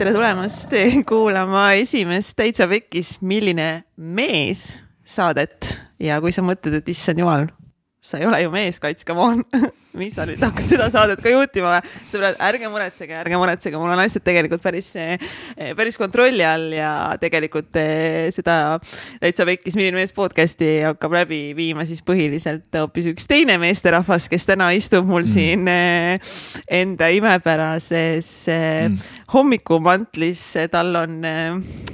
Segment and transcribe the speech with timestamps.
[0.00, 0.70] tere tulemast
[1.10, 5.74] kuulama esimest Täitsa Pekkis, milline mees saadet.
[6.00, 7.50] Ja kui sa mõtled, et issand jumal,
[8.00, 9.42] sa ei ole ju mees, Kats, come on
[9.98, 11.92] mis sa nüüd hakkad seda saadet ka juhtima või?
[12.10, 15.18] sõbrad, ärge muretsege, ärge muretsege, mul on asjad tegelikult päris, eh,
[15.78, 18.78] päris kontrolli all ja tegelikult eh, seda
[19.22, 24.46] täitsa pekkis Milline mees podcast'i hakkab läbi viima siis põhiliselt hoopis üks teine meesterahvas, kes
[24.46, 25.32] täna istub mul mm.
[25.34, 26.36] siin eh,
[26.80, 29.00] enda imepärases mm.
[29.34, 30.44] hommikumantlis.
[30.70, 31.18] tal on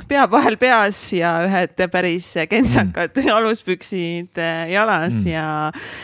[0.08, 3.32] pea vahel peas ja ühed päris kentsakad mm.
[3.38, 5.48] aluspüksid jalas ja,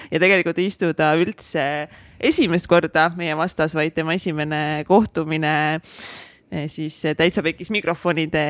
[0.08, 1.82] ja tegelikult istuda üldse
[2.22, 5.54] esimest korda meie vastas, vaid tema esimene kohtumine
[6.52, 8.44] eh, siis täitsa pekis mikrofonide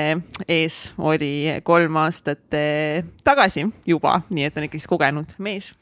[0.49, 5.73] ees oli kolm aastat eh, tagasi juba, nii et on ikkagist kogenud mees.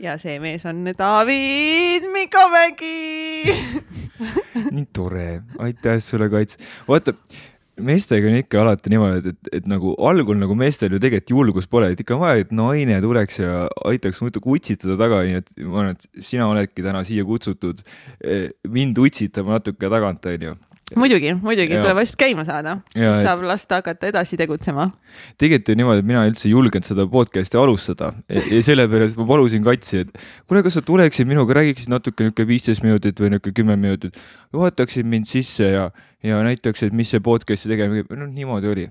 [0.00, 2.96] ja see mees on David Mikomägi
[4.76, 6.58] nii tore, aitäh sulle, Kats.
[6.88, 7.16] vaata
[7.84, 11.90] meestega on ikka alati niimoodi, et, et nagu algul nagu meestel ju tegelikult julgust pole,
[11.92, 15.84] et ikka on vaja, et naine tuleks ja aitaks muidu utsitada taga, nii et ma
[15.84, 17.84] arvan, et sina oledki täna siia kutsutud
[18.20, 20.56] eh, mind utsitama natuke tagant, onju
[20.98, 23.48] muidugi, muidugi tuleb vast käima saada, siis saab et...
[23.50, 24.88] lasta hakata edasi tegutsema.
[25.40, 28.12] tegelikult on niimoodi, et mina üldse ei julgenud seda podcast'i alustada.
[28.30, 32.50] Ja, ja sellepärast ma palusin Katsi, et kuule, kas sa tuleksid minuga, räägiksid natuke niisugune
[32.50, 34.18] viisteist minutit või niisugune kümme minutit,
[34.54, 35.88] juhataksid mind sisse ja,
[36.26, 38.86] ja näitaksid, mis see podcast'i tegemine, noh niimoodi oli.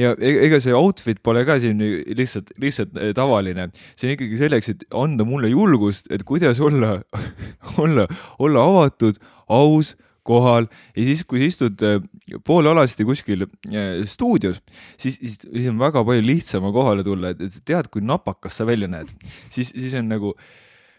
[0.00, 1.80] ja e-, ega see outfit pole ka siin
[2.18, 6.98] lihtsalt, lihtsalt eh, tavaline, see on ikkagi selleks, et anda mulle julgust, et kuidas olla
[7.84, 9.94] olla, olla avatud, aus
[10.26, 12.00] kohal ja siis, kui sa istud äh,
[12.46, 14.60] poolealasti kuskil äh, stuudios,
[14.96, 18.90] siis, siis, siis on väga palju lihtsam kohale tulla, et, tead, kui napakas sa välja
[18.90, 19.12] näed,
[19.48, 20.34] siis, siis on nagu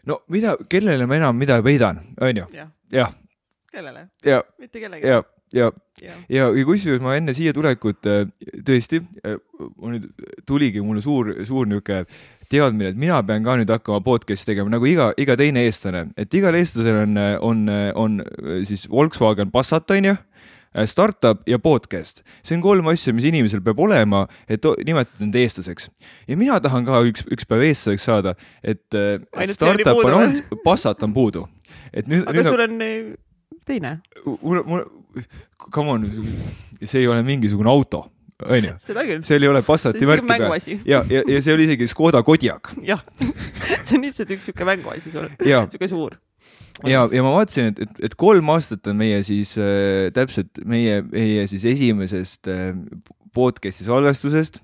[0.09, 2.49] no mida, kellele ma enam mida peidan, onju.
[2.93, 3.15] jah.
[3.71, 4.09] kellele?
[4.61, 5.34] mitte kellelegi.
[5.53, 8.23] Ja, ja, ja, ja, kusjuures ma enne siia tulekut äh,
[8.65, 9.01] tõesti,
[9.75, 10.07] mul nüüd
[10.47, 12.05] tuligi mulle suur, suur niisugune
[12.49, 16.33] teadmine, et mina pean ka nüüd hakkama podcast'i tegema nagu iga, iga teine eestlane, et
[16.37, 17.65] igal eestlasel on, on,
[17.97, 18.21] on
[18.67, 20.15] siis Volkswagen Passat onju
[20.83, 25.87] startup ja podcast, see on kolm asja, mis inimesel peab olema, et nimetada end eestlaseks.
[26.27, 31.03] ja mina tahan ka üks, üks päev eestlaseks saada, et, et startup on olnud, Passat
[31.07, 31.47] on puudu.
[31.93, 32.27] et nüüd.
[32.27, 32.77] aga nüüd sul on
[33.65, 33.99] teine.
[34.25, 34.83] mul, mul,
[35.71, 36.09] come on,
[36.83, 38.05] see ei ole mingisugune auto
[38.43, 38.75] onju.
[39.23, 40.55] seal ei ole Passati märki peal.
[40.85, 42.73] ja, ja, ja see oli isegi Škoda Kodiaq.
[42.83, 43.03] jah,
[43.85, 46.17] see on lihtsalt üks sihuke mänguasi sul, sihuke suur.
[46.83, 51.01] ja, ja ma vaatasin, et, et, et kolm aastat on meie siis äh, täpselt meie,
[51.07, 52.75] meie siis esimesest äh,
[53.35, 54.59] podcast'i salvestusest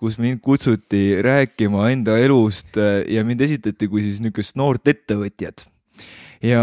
[0.00, 5.66] kus mind kutsuti rääkima enda elust äh, ja mind esitati kui siis niisugust noort ettevõtjat.
[6.46, 6.62] ja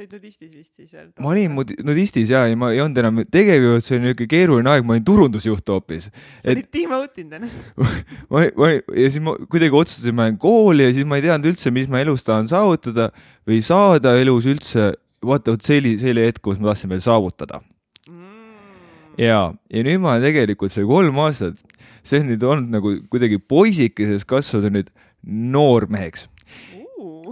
[0.00, 1.08] sa olid nudistis vist siis veel?
[1.20, 4.86] ma olin nudistis ja, ja ma ei olnud enam tegevjuht, see oli niisugune keeruline aeg,
[4.86, 6.08] ma olin turundusjuht hoopis.
[6.40, 7.82] sa olid team out inud ennast
[8.32, 11.52] ma, ma ja siis ma kuidagi otsustasin, ma lähen kooli ja siis ma ei teadnud
[11.52, 13.10] üldse, mis ma elus tahan saavutada
[13.48, 14.92] või saada elus üldse.
[15.26, 17.60] vaata, vot see oli, see oli hetk, kus ma tahtsin veel saavutada
[18.08, 19.20] mm..
[19.20, 21.60] ja, ja nüüd ma tegelikult see kolm aastat,
[22.02, 24.92] see on nüüd olnud nagu kuidagi poisikesest kasvada nüüd
[25.26, 26.30] noormeheks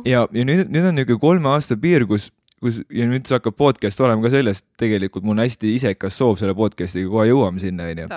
[0.07, 2.29] ja, ja nüüd, nüüd on niisugune kolme aasta piir, kus
[2.63, 6.39] kus ja nüüd see hakkab podcast olema ka sellest, tegelikult mul on hästi isekas soov
[6.41, 8.09] selle podcast'iga, kohe jõuame sinna, onju.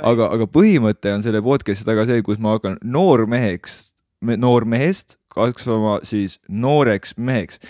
[0.00, 3.78] aga, aga põhimõte on selle podcast'i taga see, kus ma hakkan noormeheks,
[4.24, 7.60] noormehest kasvama siis nooreks meheks.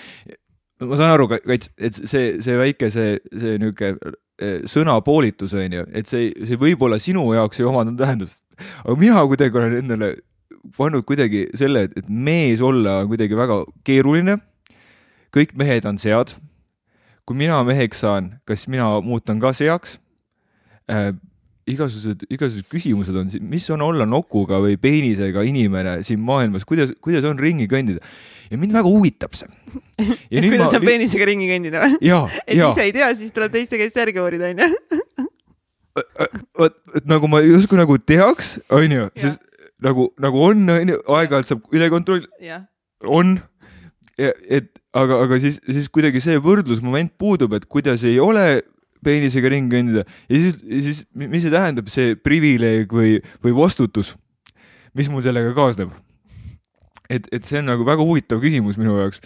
[0.85, 6.33] ma saan aru, et see, see väike, see, see niisugune eh, sõnapoolitus onju, et see,
[6.45, 8.41] see võib-olla sinu jaoks ei omandanud tähendust,
[8.85, 10.15] aga mina kuidagi olen endale
[10.77, 14.39] pannud kuidagi selle, et mees olla on kuidagi väga keeruline
[15.35, 16.37] kõik mehed on sead.
[17.25, 19.99] kui mina meheks saan, kas mina muutun ka seaks
[20.91, 21.15] äh,?
[21.65, 27.25] igasugused, igasugused küsimused on, mis on olla nokuga või peenisega inimene siin maailmas, kuidas, kuidas
[27.25, 28.05] on ringi kõndida
[28.51, 29.49] ja mind väga huvitab see.
[29.97, 30.69] kuidas ma...
[30.77, 31.97] on peenisega ringi kõndida või?
[32.03, 32.69] et ja.
[32.69, 34.69] ise ei tea, siis tuleb teiste käest järgi uurida, onju.
[36.61, 39.41] vot, et nagu ma justkui nagu teaks, onju, sest
[39.85, 42.61] nagu, nagu on, onju, aeg-ajalt saab üle kontrollida.
[43.09, 43.39] on,
[44.19, 48.63] et aga, aga siis, siis kuidagi see võrdlusmoment puudub, et kuidas ei ole
[49.05, 54.15] peenisega ringi kõndida ja siis, siis mis see tähendab, see privileeg või, või vastutus,
[54.97, 55.93] mis mul sellega kaasneb.
[57.11, 59.21] et, et see on nagu väga huvitav küsimus minu jaoks.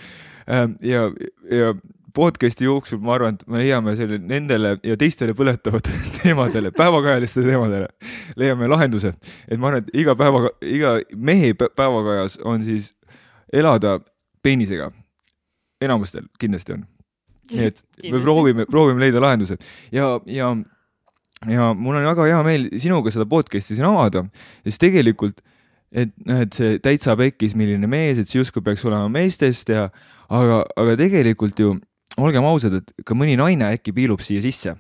[0.48, 1.06] Ähm, ja,
[1.52, 1.74] ja
[2.16, 7.90] podcast'i jooksul ma arvan, et me leiame selle nendele ja teistele põletavatele teemadele, päevakajalistele teemadele,
[8.40, 9.12] leiame lahenduse.
[9.46, 12.94] et ma arvan, et iga päeva, iga mehe päevakajas on siis
[13.52, 13.98] elada
[14.42, 14.90] peenisega
[15.84, 16.86] enamustel kindlasti on.
[17.52, 19.62] nii et me proovime, proovime leida lahendused
[19.94, 20.52] ja, ja
[21.46, 24.24] ja mul on väga hea meel sinuga seda podcast'i siin avada,
[24.66, 25.38] sest tegelikult
[25.94, 29.86] et noh, et see täitsa pekkis, milline mees, et see justkui peaks olema meestest ja
[30.28, 31.76] aga, aga tegelikult ju
[32.18, 34.74] olgem ausad, et ka mõni naine äkki piilub siia sisse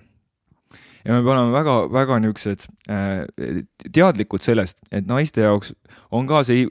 [1.04, 3.60] ja me peame olema väga-väga niisugused äh,
[3.94, 5.74] teadlikud sellest, et naiste jaoks
[6.14, 6.66] on ka see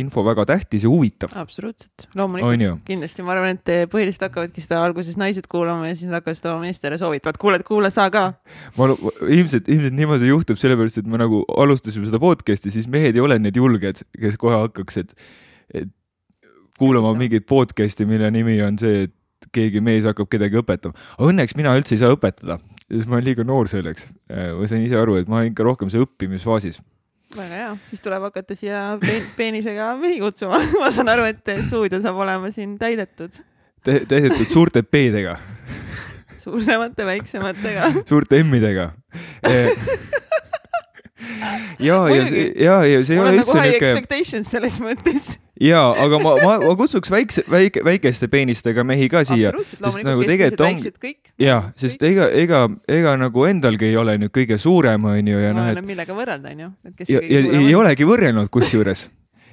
[0.00, 1.32] info väga tähtis ja huvitav.
[1.38, 6.20] absoluutselt, loomulikult, kindlasti, ma arvan, et põhiliselt hakkavadki seda alguses naised kuulama ja siis nad
[6.20, 8.26] hakkavad seda oma meestele soovitama, et kuule, kuule sa ka.
[8.78, 8.90] ma
[9.28, 13.38] ilmselt, ilmselt niimoodi juhtub, sellepärast et me nagu alustasime seda podcast'i, siis mehed ei ole
[13.42, 15.16] need julged, kes kohe hakkaks, et,
[15.82, 15.94] et
[16.80, 19.14] kuulama mingit podcast'i, mille nimi on see, et
[19.54, 20.94] keegi mees hakkab kedagi õpetama.
[21.22, 24.02] Õnneks mina üldse ei saa õpetada, sest ma olen liiga noor selleks.
[24.30, 26.76] Äh, ma sain ise aru, et ma olen ikka rohkem see õppimisfaasis.
[27.36, 28.78] väga hea, siis tuleb hakata siia
[29.36, 33.30] peenisega mehi kutsuma ma saan aru, et stuudio saab olema siin täidetud
[33.86, 34.00] Te.
[34.04, 35.36] täidetud suurte P-dega
[36.42, 38.90] suuremate, väiksematega suurte M-idega
[39.46, 39.70] äh,
[41.88, 42.24] ja, ja,
[42.56, 43.92] ja, ja see ei ole üldse niuke.
[43.92, 49.22] expectations selles mõttes ja, aga ma, ma, ma kutsuks väikse, väike, väikeste peenistega mehi ka
[49.28, 49.52] siia.
[49.60, 54.58] sest nagu tegelikult on, jah, sest ega, ega, ega nagu endalgi ei ole nüüd kõige
[54.60, 55.80] suurem, onju, ja noh, et.
[55.86, 56.74] millega võrrelda, onju.
[57.06, 59.08] ja, ja ei olegi võrrelnud kusjuures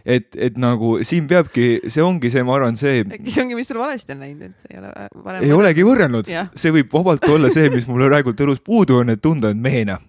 [0.08, 3.04] et, et nagu siin peabki, see ongi see, ma arvan, see.
[3.04, 4.94] äkki see ongi, mis sul valesti on läinud, et ei ole
[5.26, 5.44] varem.
[5.44, 9.24] ei olegi võrrelnud, see võib vabalt olla see, mis mul praegult elus puudu on, et
[9.24, 10.00] tunda end mehena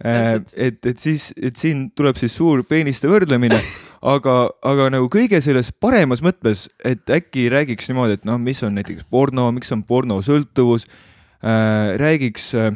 [0.00, 3.58] et, et siis, et siin tuleb siis suur peeniste võrdlemine,
[4.14, 4.36] aga,
[4.66, 9.06] aga nagu kõige selles paremas mõttes, et äkki räägiks niimoodi, et noh, mis on näiteks
[9.10, 12.74] porno, miks on pornosõltuvus äh,, räägiks äh,,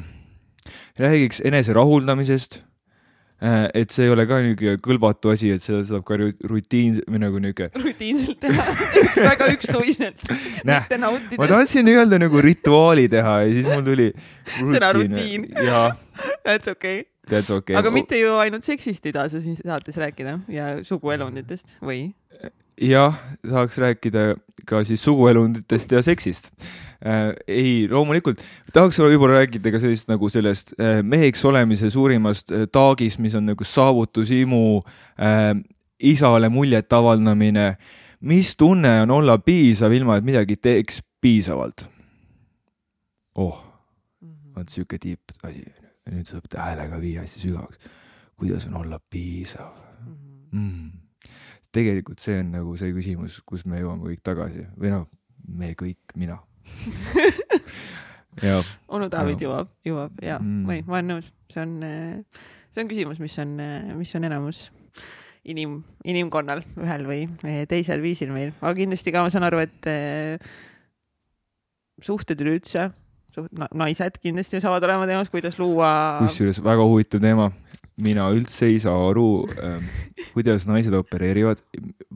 [0.99, 2.66] räägiks enese rahuldamisest äh,.
[3.37, 7.41] Et see ei ole ka niisugune kõlvatu asi, et seda saab ka rutiin või nagu
[7.43, 7.69] niisugune.
[7.85, 8.65] rutiinselt teha
[9.21, 10.31] väga ükstuiselt
[10.71, 11.41] mitte nautides.
[11.41, 14.09] ma tahtsin öelda nagu rituaali teha ja siis mul tuli.
[14.73, 15.51] sõna rutiin.
[16.47, 17.75] That's okay That's okay.
[17.77, 22.13] aga mitte ju ainult seksist ei taha sa siin saates rääkida ja suguelunditest või?
[22.79, 24.37] jah, tahaks rääkida
[24.69, 26.53] ka siis suguelunditest ja seksist
[27.07, 27.35] äh,.
[27.47, 28.43] ei, loomulikult
[28.75, 33.49] tahaks võib-olla rääkida ka sellist nagu sellest äh, meheks olemise suurimast äh, taagist, mis on
[33.53, 35.53] nagu saavutushimu äh,,
[35.99, 37.77] isale muljet avaldamine.
[38.21, 41.87] mis tunne on olla piisav, ilma et midagi teeks piisavalt?
[43.35, 43.63] oh,
[44.21, 44.53] mhm.
[44.57, 45.65] vot sihuke tipp asi
[46.11, 47.79] nüüd saab häälega viia hästi sügavaks.
[48.37, 49.73] kuidas on olla piisav
[50.05, 50.61] mhm.
[50.61, 50.91] mm.?
[51.73, 55.09] tegelikult see on nagu see küsimus, kus me jõuame kõik tagasi või noh,
[55.47, 56.39] me kõik, mina
[58.95, 60.65] onu David jõuab, jõuab ja mm.
[60.69, 61.73] või ma olen nõus, see on,
[62.75, 63.51] see on küsimus, mis on,
[63.97, 64.59] mis on enamus
[65.47, 67.23] inim, inimkonnal ühel või
[67.71, 69.83] teisel viisil meil, aga kindlasti ka ma saan aru, et
[72.05, 72.91] suhted üleüldse
[73.75, 75.91] naised kindlasti saavad olema teemas, kuidas luua.
[76.23, 77.51] kusjuures väga huvitav teema.
[78.05, 79.85] mina üldse ei saa aru ähm,,
[80.35, 81.63] kuidas naised opereerivad.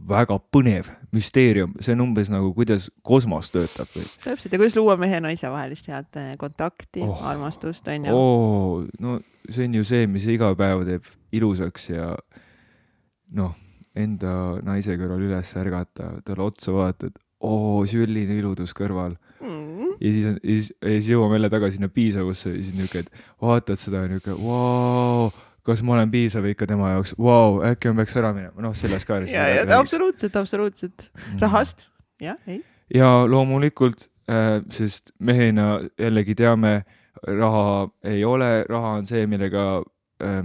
[0.08, 3.88] väga põnev müsteerium, see on umbes nagu, kuidas kosmos töötab.
[4.24, 8.84] täpselt ja kuidas luua mehe-naise vahelist head äh, kontakti oh,, armastust on ju oh,.
[9.00, 12.12] no see on ju see, mis iga päev teeb ilusaks ja
[13.36, 13.54] noh,
[13.98, 14.32] enda
[14.66, 19.94] naise kõrval üles ärgata, talle otsa vaatad, oo, selline iludus kõrval mm..
[20.00, 23.04] ja siis on, ja siis, ja siis jõuame jälle tagasi sinna piisavusse ja siis niuke,
[23.04, 25.30] et vaatad seda ja niuke, vau,
[25.66, 29.08] kas ma olen piisav ikka tema jaoks, vau, äkki ma peaks ära minema, noh, sellest
[29.08, 29.20] ka.
[29.30, 31.10] ja, ja absoluutselt, absoluutselt.
[31.16, 31.88] Mm., rahast,
[32.22, 32.62] jah, ei.
[32.94, 36.80] ja loomulikult äh,, sest mehena jällegi teame,
[37.26, 39.66] raha ei ole, raha on see, millega
[40.24, 40.42] äh,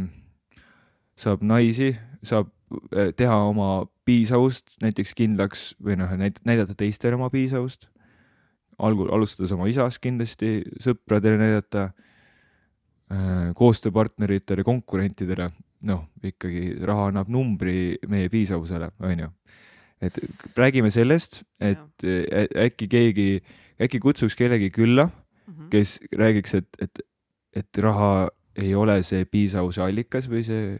[1.20, 1.94] saab naisi,
[2.26, 2.50] saab
[2.92, 7.88] äh, teha oma piisavust näiteks kindlaks või noh, näidata teistele oma piisavust
[8.84, 11.90] algul, alustades oma isast kindlasti, sõpradele näidata,
[13.12, 15.50] äh, koostööpartneritele, konkurentidele,
[15.86, 19.30] noh, ikkagi raha annab numbri meie piisavusele, onju.
[20.02, 20.18] et
[20.58, 23.30] räägime sellest, et äkki keegi,
[23.82, 25.08] äkki kutsuks kellegi külla,
[25.48, 25.70] mhm.
[25.72, 27.06] kes räägiks, et, et,
[27.56, 30.78] et raha ei ole see piisavuse allikas või see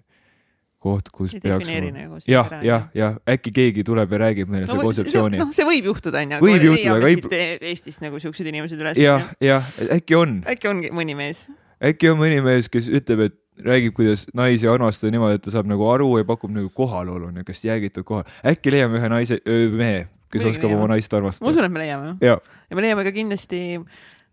[0.86, 4.74] koht, kus ei peaks nagu jah, jah, jah, äkki keegi tuleb ja räägib meile no,
[4.74, 5.40] selle kontseptsiooni.
[5.42, 6.42] noh, see võib juhtuda, onju.
[6.44, 7.48] võib juhtuda, aga ei.
[7.72, 9.00] Eestist nagu siuksed inimesed üles.
[9.02, 10.38] jah, jah, äkki on.
[10.52, 11.46] äkki ongi mõni mees.
[11.84, 15.70] äkki on mõni mees, kes ütleb, et räägib, kuidas naisi armastada niimoodi, et ta saab
[15.70, 18.28] nagu aru ja pakub nagu kohalolu, niisugust jäägitud kohal.
[18.46, 20.82] äkki leiame ühe naise, mehe, kes Mõni oskab leiame.
[20.82, 21.48] oma naist armastada.
[21.48, 22.16] ma usun, et me leiame.
[22.22, 22.40] ja
[22.76, 23.62] me leiame ka kindlasti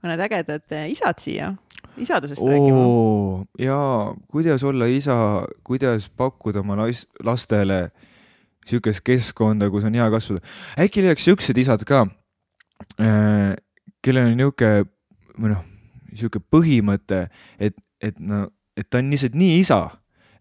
[0.02, 1.52] mõned ägedad isad siia
[1.97, 2.85] isadusest rääkima.
[3.59, 5.17] jaa, kuidas olla isa,
[5.65, 7.91] kuidas pakkuda oma last, lastele
[8.67, 10.43] sihukest keskkonda, kus on hea kasvada.
[10.79, 12.07] äkki leiaks siuksed isad ka
[13.01, 13.55] äh,,
[14.03, 14.71] kellel on nihuke
[15.39, 15.65] või noh,
[16.15, 17.27] sihuke põhimõte,
[17.59, 18.47] et, et no,
[18.77, 19.85] et ta on lihtsalt nii isa,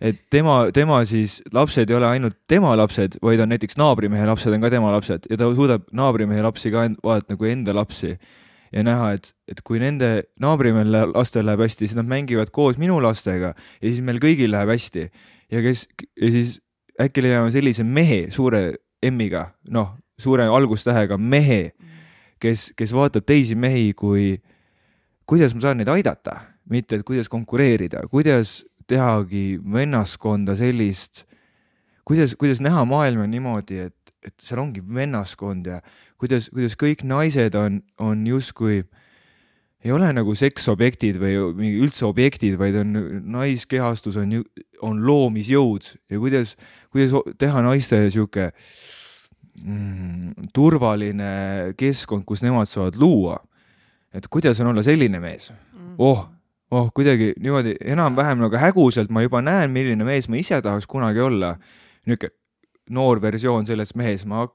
[0.01, 4.53] et tema, tema siis lapsed ei ole ainult tema lapsed, vaid on näiteks naabrimehe lapsed
[4.53, 8.15] on ka tema lapsed ja ta suudab naabrimehe lapsi ka vaadata nagu enda lapsi
[8.71, 10.11] ja näha, et, et kui nende
[10.41, 14.71] naabrimehel lastel läheb hästi, siis nad mängivad koos minu lastega ja siis meil kõigil läheb
[14.71, 15.07] hästi.
[15.51, 15.87] Ja kes
[16.19, 16.59] ja siis
[17.01, 18.63] äkki leiame sellise mehe suure
[19.09, 21.71] M-iga, noh, suure algustähega mehe,
[22.41, 24.35] kes, kes vaatab teisi mehi kui,
[25.29, 26.37] kuidas ma saan neid aidata,
[26.69, 28.61] mitte et kuidas konkureerida, kuidas
[28.91, 31.25] tehagi vennaskonda sellist,
[32.05, 35.81] kuidas, kuidas näha maailma niimoodi, et, et seal ongi vennaskond ja
[36.21, 38.83] kuidas, kuidas kõik naised on, on justkui
[39.81, 42.97] ei ole nagu seksobjektid või mingi üldse objektid, vaid on
[43.33, 44.35] naiskehastus on,
[44.85, 46.53] on loomisjõud ja kuidas,
[46.93, 48.51] kuidas teha naiste sihuke
[49.63, 51.31] mm, turvaline
[51.79, 53.39] keskkond, kus nemad saavad luua.
[54.13, 55.95] et kuidas on olla selline mees mm.
[55.97, 56.27] oh,
[56.71, 61.19] oh kuidagi niimoodi enam-vähem nagu häguselt ma juba näen, milline mees ma ise tahaks kunagi
[61.19, 61.55] olla.
[62.05, 62.37] niisugune
[62.91, 64.47] noor versioon sellest mehes, ma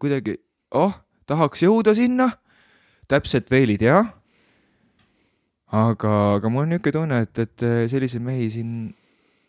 [0.00, 0.36] kuidagi,
[0.78, 0.94] oh,
[1.26, 2.30] tahaks jõuda sinna,
[3.08, 4.02] täpselt veel ei tea.
[5.72, 8.72] aga, aga mul on niisugune tunne, et, et selliseid mehi siin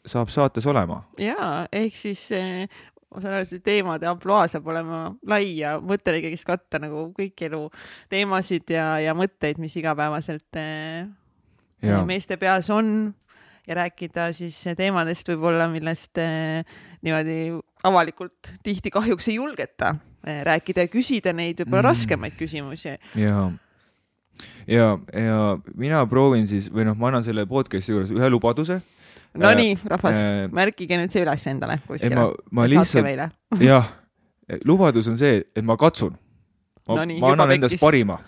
[0.08, 1.04] saab saates olema.
[1.20, 2.68] ja ehk siis eh,
[3.14, 7.48] ma saan aru, see teemade ampluaa saab olema lai ja oli ikkagist katta nagu kõiki
[7.50, 7.66] elu
[8.12, 11.06] teemasid ja, ja mõtteid, mis igapäevaselt eh,
[11.86, 12.02] ja.
[12.08, 13.14] meeste peas on
[13.68, 16.66] ja rääkida siis teemadest võib-olla, millest eh,
[17.06, 17.38] niimoodi
[17.88, 21.90] avalikult tihti kahjuks ei julgeta eh, rääkida ja küsida neid võib-olla mm.
[21.90, 22.96] raskemaid küsimusi.
[23.20, 23.52] ja,
[24.68, 25.40] ja, ja
[25.76, 28.82] mina proovin siis või noh, ma annan selle podcast'i juures ühe lubaduse
[29.38, 32.16] Nonii, äh, rahvas äh,, märkige nüüd see üles endale kuskile.
[32.16, 33.34] ma, ma lihtsalt,
[33.72, 33.90] jah,
[34.66, 36.14] lubadus on see, et ma katsun.
[36.88, 38.20] ma, no nii, ma annan endast parima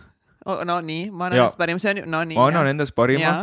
[0.45, 0.63] oh,.
[0.65, 2.39] no nii, ma annan endast parima, see on ju, no nii.
[2.39, 3.35] ma annan endast parima.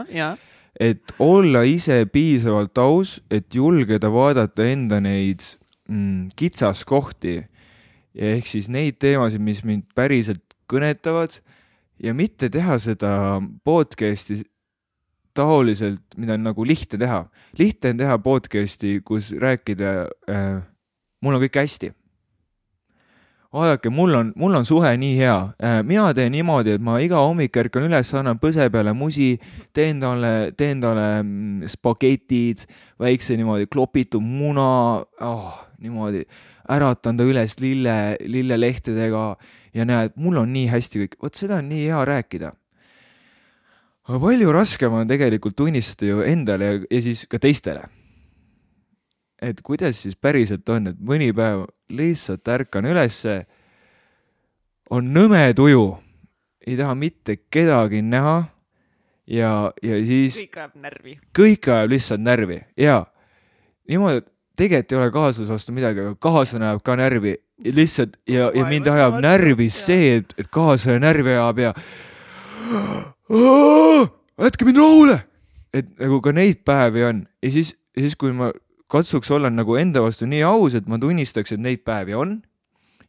[0.81, 5.45] et olla ise piisavalt aus, et julgeda vaadata enda neid
[5.89, 7.39] mm, kitsaskohti
[8.15, 11.39] ja ehk siis neid teemasid, mis mind päriselt kõnetavad
[12.03, 13.13] ja mitte teha seda
[13.65, 14.43] podcast'i
[15.37, 17.25] taoliselt, mida on nagu lihtne teha.
[17.59, 19.93] lihtne on teha podcast'i, kus rääkida
[20.29, 20.63] äh,,
[21.21, 21.93] mul on kõik hästi.
[23.53, 27.21] vaadake, mul on, mul on suhe nii hea äh,, mina teen niimoodi, et ma iga
[27.21, 29.39] hommik ärkan üles, annan põse peale musi,
[29.73, 32.67] teen talle, teen talle mm, spagetid,
[33.01, 34.69] väikse niimoodi klopitud muna
[35.01, 36.27] oh,, niimoodi
[36.77, 39.27] äratan ta üles lille, lillelehtedega
[39.75, 42.53] ja näed, mul on nii hästi kõik, vot seda on nii hea rääkida
[44.09, 47.85] aga palju raskem on tegelikult tunnistada ju endale ja, ja siis ka teistele.
[49.43, 53.41] et kuidas siis päriselt on, et mõni päev lihtsalt ärkan ülesse,
[54.91, 55.97] on nõme tuju,
[56.63, 58.37] ei taha mitte kedagi näha
[59.27, 60.39] ja, ja siis.
[60.45, 61.17] kõik ajab närvi.
[61.35, 63.05] kõik ajab lihtsalt närvi ja
[63.89, 68.51] niimoodi, et tegelikult ei ole kaaslase vastu midagi, aga kaaslane ajab ka närvi lihtsalt ja,
[68.55, 71.75] ja mind ajab närvi see, et, et kaaslane närvi ajab ja
[74.43, 75.19] jätke mind rahule.
[75.73, 78.51] et nagu ka neid päevi on ja siis, siis, kui ma
[78.93, 82.43] katsuks olla nagu enda vastu nii aus, et ma tunnistaks, et neid päevi on.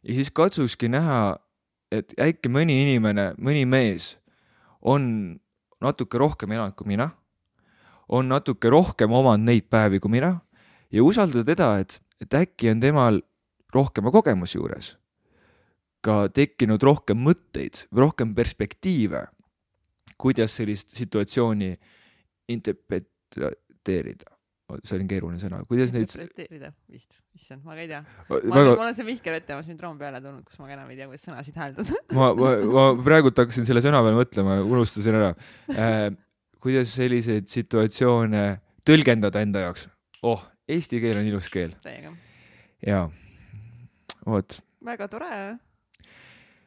[0.02, 1.36] ja siis katsukski näha,
[1.92, 4.14] et äkki mõni inimene, mõni mees
[4.80, 5.36] on
[5.84, 7.10] natuke rohkem elanud kui mina.
[8.08, 10.38] on natuke rohkem omanud neid päevi kui mina
[10.94, 13.22] ja usaldada teda, et, et äkki on temal
[13.74, 14.94] rohkema kogemuse juures
[16.04, 19.24] ka tekkinud rohkem mõtteid, rohkem perspektiive
[20.20, 21.72] kuidas sellist situatsiooni
[22.54, 24.34] interpreteerida
[24.80, 26.08] see oli keeruline sõna, kuidas neid.
[26.08, 28.00] interpreteerida vist, issand, ma ka ei tea.
[28.30, 30.88] ma olen, ma olen see Mihkel Vettemas nüüd Room peale tulnud, kus ma ka enam
[30.90, 35.18] ei tea, kuidas sõnasid hääldada ma, ma, ma praegult hakkasin selle sõna peale mõtlema, unustasin
[35.20, 35.30] ära
[35.76, 36.08] äh,.
[36.64, 38.46] kuidas selliseid situatsioone
[38.88, 39.86] tõlgendada enda jaoks?
[40.24, 41.74] oh, eesti keel on ilus keel.
[41.84, 42.14] täiega.
[42.86, 43.06] jaa,
[44.26, 44.58] vot.
[44.84, 45.30] väga tore.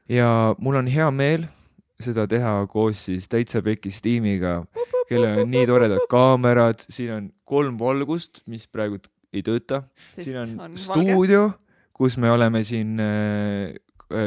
[0.10, 1.48] ja mul on hea meel
[2.04, 4.62] seda teha koos siis Täitsa Pekis tiimiga,
[5.10, 9.00] kellel on nii toredad kaamerad, siin on kolm valgust, mis praegu
[9.34, 9.84] ei tööta.
[10.14, 11.50] siin on, on stuudio,
[11.98, 13.74] kus me oleme siin äh,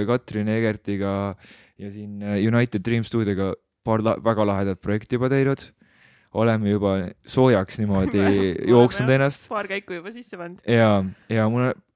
[0.07, 1.37] Katrin Egertiga
[1.79, 3.53] ja siin äh, United Dream stuudioga
[3.87, 5.71] paar la väga lahedat projekti juba teinud.
[6.35, 6.97] Oleme juba
[7.27, 8.21] soojaks niimoodi
[8.75, 9.49] jooksnud ennast.
[9.51, 10.63] paar käiku juba sisse pannud.
[10.69, 11.87] ja, ja mul on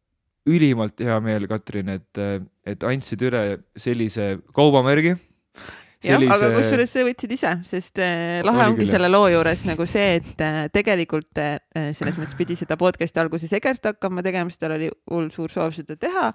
[0.44, 2.20] ülimalt hea meel, Katrin, et,
[2.68, 3.44] et andsid üle
[3.80, 5.14] sellise kaubamärgi.
[5.14, 9.86] Jah sellise..., aga kusjuures sa võtsid ise, sest äh, lahe ongi selle loo juures nagu
[9.88, 11.56] see, et äh, tegelikult äh,
[11.96, 15.72] selles mõttes pidi seda podcast'i alguses Egert hakkama tegema, sest tal oli hull suur soov
[15.76, 16.28] seda teha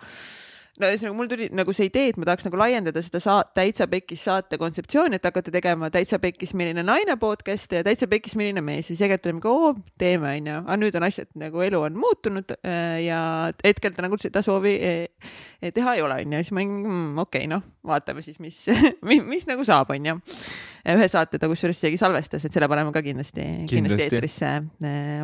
[0.79, 3.87] no ühesõnaga mul tuli nagu see idee, et ma tahaks nagu laiendada seda saat-, Täitsa
[3.91, 8.63] Pekkis saate kontseptsiooni, et hakata tegema Täitsa Pekkis milline naine podcast'e ja Täitsa Pekkis milline
[8.65, 8.85] mees.
[8.85, 11.99] Ja siis tegelikult olime ka, oo, teeme onju, aga nüüd on asjad nagu elu on
[11.99, 13.21] muutunud äh, ja
[13.65, 14.75] hetkel ta nagu seda soovi
[15.59, 18.57] teha ei ole onju, siis ma olin mm, okei okay,, noh, vaatame siis, mis
[19.09, 20.15] mis, mis nagu saab onju.
[20.89, 24.53] ühe saate ta kusjuures isegi salvestas, et selle paneme ka kindlasti, kindlasti, kindlasti eetrisse.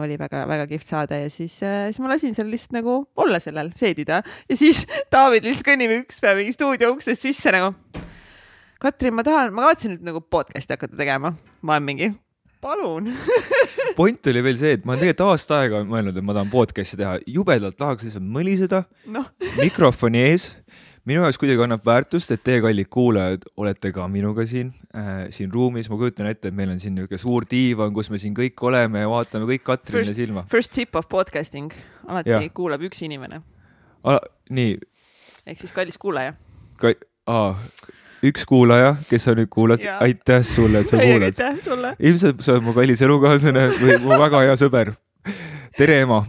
[0.04, 4.22] oli väga-väga kihvt saade ja siis, siis ma lasin seal lihtsalt nagu olla sellel, seedida
[4.24, 7.74] ja siis Taavid lihtsalt kõnnib üks päev mingi stuudio uksest sisse nagu.
[8.82, 11.32] Katrin, ma tahan, ma kavatsen nüüd nagu podcast'i hakata tegema.
[11.66, 12.12] ma olen mingi,
[12.66, 13.12] palun
[14.00, 17.00] point oli veel see, et ma olen tegelikult aasta aega mõelnud, et ma tahan podcast'i
[17.00, 19.26] teha, jubedalt tahaks lihtsalt mõliseda no.
[19.64, 20.50] mikrofoni ees
[21.06, 25.52] minu jaoks kuidagi annab väärtust, et teie, kallid kuulajad, olete ka minuga siin äh,, siin
[25.54, 28.66] ruumis, ma kujutan ette, et meil on siin niisugune suur diivan, kus me siin kõik
[28.66, 30.46] oleme ja vaatame kõik Katrinile silma.
[30.52, 31.74] First tip of podcasting,
[32.08, 32.42] alati ja.
[32.58, 33.44] kuulab üks inimene.
[34.50, 34.80] nii.
[35.46, 36.34] ehk siis kallis kuulaja
[36.82, 36.92] Ka.
[37.30, 37.54] aa,
[38.26, 42.00] üks kuulaja, kes sa nüüd kuulad, aitäh sulle, et sa kuulad.
[42.00, 44.94] ilmselt sa oled mu kallis elukaaslane või mu väga hea sõber.
[45.78, 46.26] tere, ema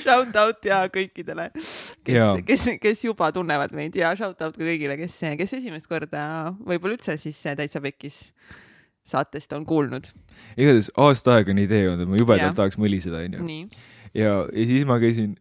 [0.00, 1.50] Shout out ja kõikidele,
[2.04, 6.22] kes, kes, kes juba tunnevad meid ja shout out ka kõigile, kes, kes esimest korda
[6.58, 8.18] võib-olla üldse siis Täitsa Pekkis
[9.10, 10.10] saatest on kuulnud.
[10.56, 13.62] igatahes aasta aega on idee olnud, et ma jubedalt tahaks mõliseda, onju.
[14.14, 15.34] ja, ja siis ma käisin,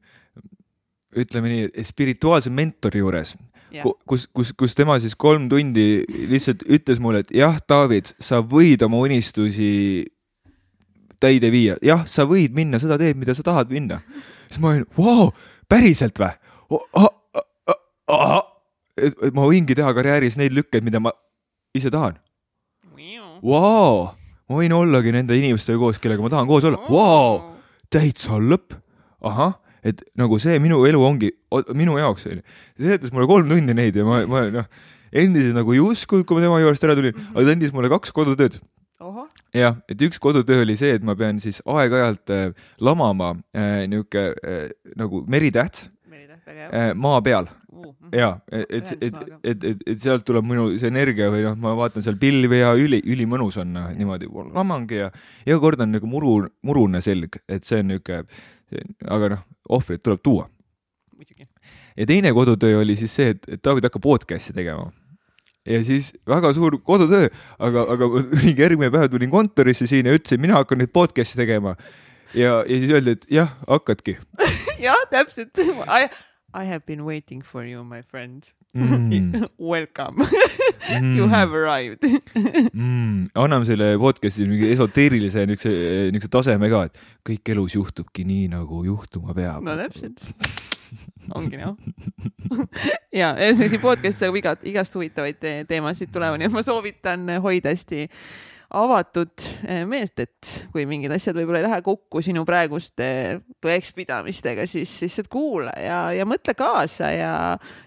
[1.17, 3.35] ütleme nii, spirituaalse mentori juures.
[4.09, 8.83] Kus, kus, kus tema siis kolm tundi lihtsalt ütles mulle, et jah, David, sa võid
[8.85, 10.05] oma unistusi
[11.19, 13.99] täide viia, jah, sa võid minna seda teed, mida sa tahad minna.
[14.47, 15.29] siis ma olin, vau,
[15.69, 16.31] päriselt või?
[18.99, 21.13] et ma võingi teha karjääris neid lükkeid, mida ma
[21.75, 22.17] ise tahan.
[23.39, 24.09] Vau,
[24.49, 26.81] ma võin ollagi nende inimestega koos, kellega ma tahan koos olla.
[26.89, 27.55] Vau,
[27.91, 28.75] täitsa lõpp.
[29.19, 29.57] ahah,
[29.91, 31.31] et nagu see minu elu ongi
[31.77, 32.43] minu jaoks onju.
[32.43, 34.67] ta seletas mulle kolm tundi neid ja ma, ma noh,
[35.11, 38.13] endiselt nagu ei uskunud, kui ma tema juurest ära tulin, aga ta andis mulle kaks
[38.15, 38.59] kodutööd
[39.55, 42.49] jah, et üks kodutöö oli see, et ma pean siis aeg-ajalt äh,
[42.83, 45.98] lamama äh, niuke äh, nagu meritäht, äh,
[46.95, 47.89] maa peal uh,.
[48.15, 52.05] ja, et, et, et, et, et, sealt tuleb minu see energia või noh, ma vaatan
[52.05, 55.09] seal pilvi ja üli, ülimõnus on noh, niimoodi lamangi ja
[55.45, 58.23] iga kord on nagu muru, murune selg, et see on niuke,
[59.07, 60.49] aga noh, ohvrit tuleb tuua.
[61.95, 64.89] ja teine kodutöö oli siis see, et, et David hakkab podcast'i tegema
[65.69, 68.09] ja siis väga suur kodutöö, aga, aga
[68.41, 71.75] mingi järgmine päev tulin kontorisse siin ja ütlesin, mina hakkan nüüd podcast'i tegema.
[72.33, 74.17] ja, ja siis öeldi, et jah, hakkadki
[74.87, 75.53] jah, täpselt.
[76.53, 79.49] I, have been waiting for you, my friend mm.
[79.57, 80.17] Welcome
[80.89, 81.15] mm.
[81.15, 82.01] You have arrived
[82.73, 83.29] mm.
[83.35, 88.83] anname selle podcast'i mingi esoteerilise niisuguse, niisuguse taseme ka, et kõik elus juhtubki nii, nagu
[88.87, 89.63] juhtuma peab.
[89.65, 90.23] no täpselt
[91.37, 91.77] ongi noh
[93.13, 97.75] ja ühesõnaga siin podcast'is saab igat, igast huvitavaid teemasid tulema, nii et ma soovitan hoida
[97.75, 98.07] hästi
[98.69, 103.07] avatud eh, meelt, et kui mingid asjad võib-olla ei lähe kokku sinu praeguste
[103.63, 107.33] tõekspidamistega, siis lihtsalt kuula ja, ja mõtle kaasa ja,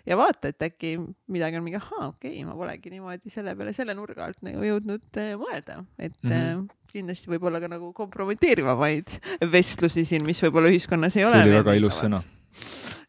[0.09, 0.97] ja vaata, et äkki
[1.33, 4.66] midagi on mingi, ahaa, okei okay,, ma polegi niimoodi selle peale selle nurga alt nagu
[4.66, 6.66] jõudnud eh, mõelda, et mm -hmm.
[6.92, 9.18] kindlasti võib-olla ka nagu kompromiteerivamaid
[9.53, 11.38] vestlusi siin, mis võib-olla ühiskonnas ei see ole.
[11.38, 12.23] see oli väga ilus sõna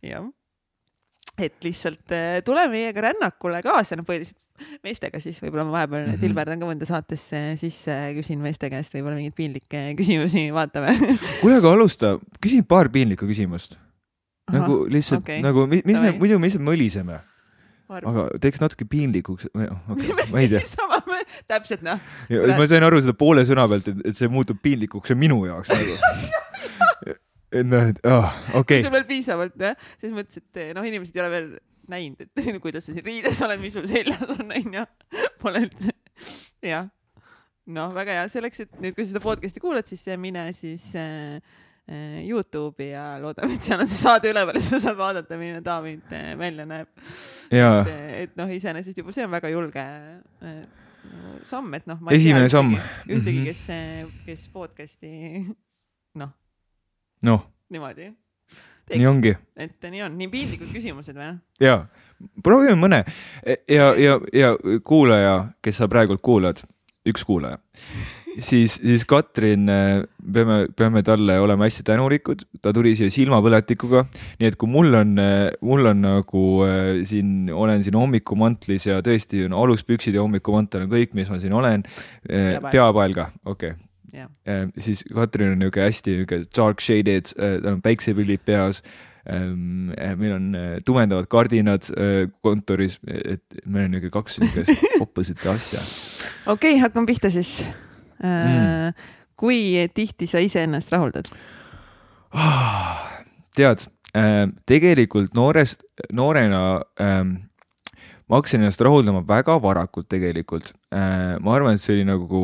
[0.04, 0.30] jah,
[1.38, 4.40] et lihtsalt äh, tule meiega rännakule kaasa, noh põhiliselt
[4.84, 6.22] meestega siis võib-olla ma vahepeal mm -hmm.
[6.22, 10.94] tilberdan ka mõnda saatesse sisse, küsin meeste käest võib-olla mingeid piinlikke küsimusi, vaatame
[11.42, 13.78] kuule, aga alusta, küsin paar piinlikku küsimust.
[14.52, 15.42] nagu lihtsalt okay.
[15.42, 17.20] nagu, mis me muidu me lihtsalt mõliseme.
[17.94, 20.62] aga teeks natuke piinlikuks okay,, ma ei tea
[21.48, 22.00] täpselt noh.
[22.30, 26.30] ma sain aru seda poole sõna pealt, et see muutub piinlikuks minu jaoks nagu et
[27.62, 28.86] noh, et oh, okei okay..
[28.86, 31.50] sul veel piisavalt jah, selles mõttes, et noh, inimesed ei ole veel
[31.92, 34.86] näinud, et kuidas sa siin riides oled, mis sul seljas on, onju.
[35.42, 35.94] Pole üldse,
[36.64, 36.88] jah.
[37.74, 41.38] noh, väga hea, selleks, et nüüd, kui sa seda podcast'i kuulad, siis mine siis äh,
[42.24, 46.16] Youtube'i ja loodame, et seal on see saade üleval ja sa saad vaadata, milline David
[46.40, 47.04] välja näeb.
[47.52, 47.92] et,
[48.24, 49.84] et noh, iseenesest juba see on väga julge
[51.50, 52.00] samm, et noh.
[52.16, 52.78] esimene samm.
[53.12, 53.66] ühtegi, kes,
[54.24, 55.44] kes podcast'i
[57.24, 57.44] noh.
[57.74, 58.12] niimoodi.
[58.94, 59.36] nii ongi.
[59.58, 61.34] et nii on, nii piinlikud küsimused või?
[61.64, 61.84] ja,
[62.44, 63.04] proovime mõne.
[63.70, 64.56] Ja, ja, ja
[64.86, 66.64] kuulaja, kes sa praegult kuulad,
[67.08, 67.60] üks kuulaja.
[68.34, 69.68] Siis, siis Katrin,
[70.34, 74.08] peame, peame talle olema hästi tänulikud, ta tuli siia silmapõletikuga,
[74.40, 75.14] nii et kui mul on,
[75.62, 76.44] mul on nagu
[77.06, 81.54] siin, olen siin hommikumantlis ja tõesti on aluspüksid ja hommikumantel on kõik, mis ma siin
[81.54, 81.86] olen,
[82.26, 83.20] peapael.
[83.20, 83.76] ka, okei.
[83.78, 84.30] okay yeah..
[84.48, 88.82] Äh, siis Katrin on niuke hästi niuke dark shaded, äh, tal on päiksepillid peas
[89.30, 95.50] ähm, meil on äh, tumedavad kardinad äh, kontoris, et meil on niisugune kaks niisugust opposite
[95.50, 95.82] asja.
[96.46, 97.62] okei okay,, hakkame pihta siis
[98.24, 98.94] mm..
[99.40, 101.32] kui tihti sa iseennast rahuldad?
[103.54, 103.84] tead,
[104.66, 107.36] tegelikult noorest, noorena ähm,
[108.26, 110.72] ma hakkasin ennast rahuldama väga varakult tegelikult.
[110.90, 112.42] ma arvan, et see oli nagu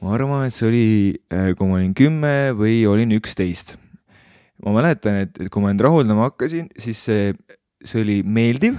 [0.00, 0.86] ma arvan, et see oli,
[1.32, 3.76] äh, kui ma olin kümme või olin üksteist.
[4.64, 7.30] ma mäletan, et, et kui ma end rahuldama hakkasin, siis see,
[7.84, 8.76] see oli meeldiv,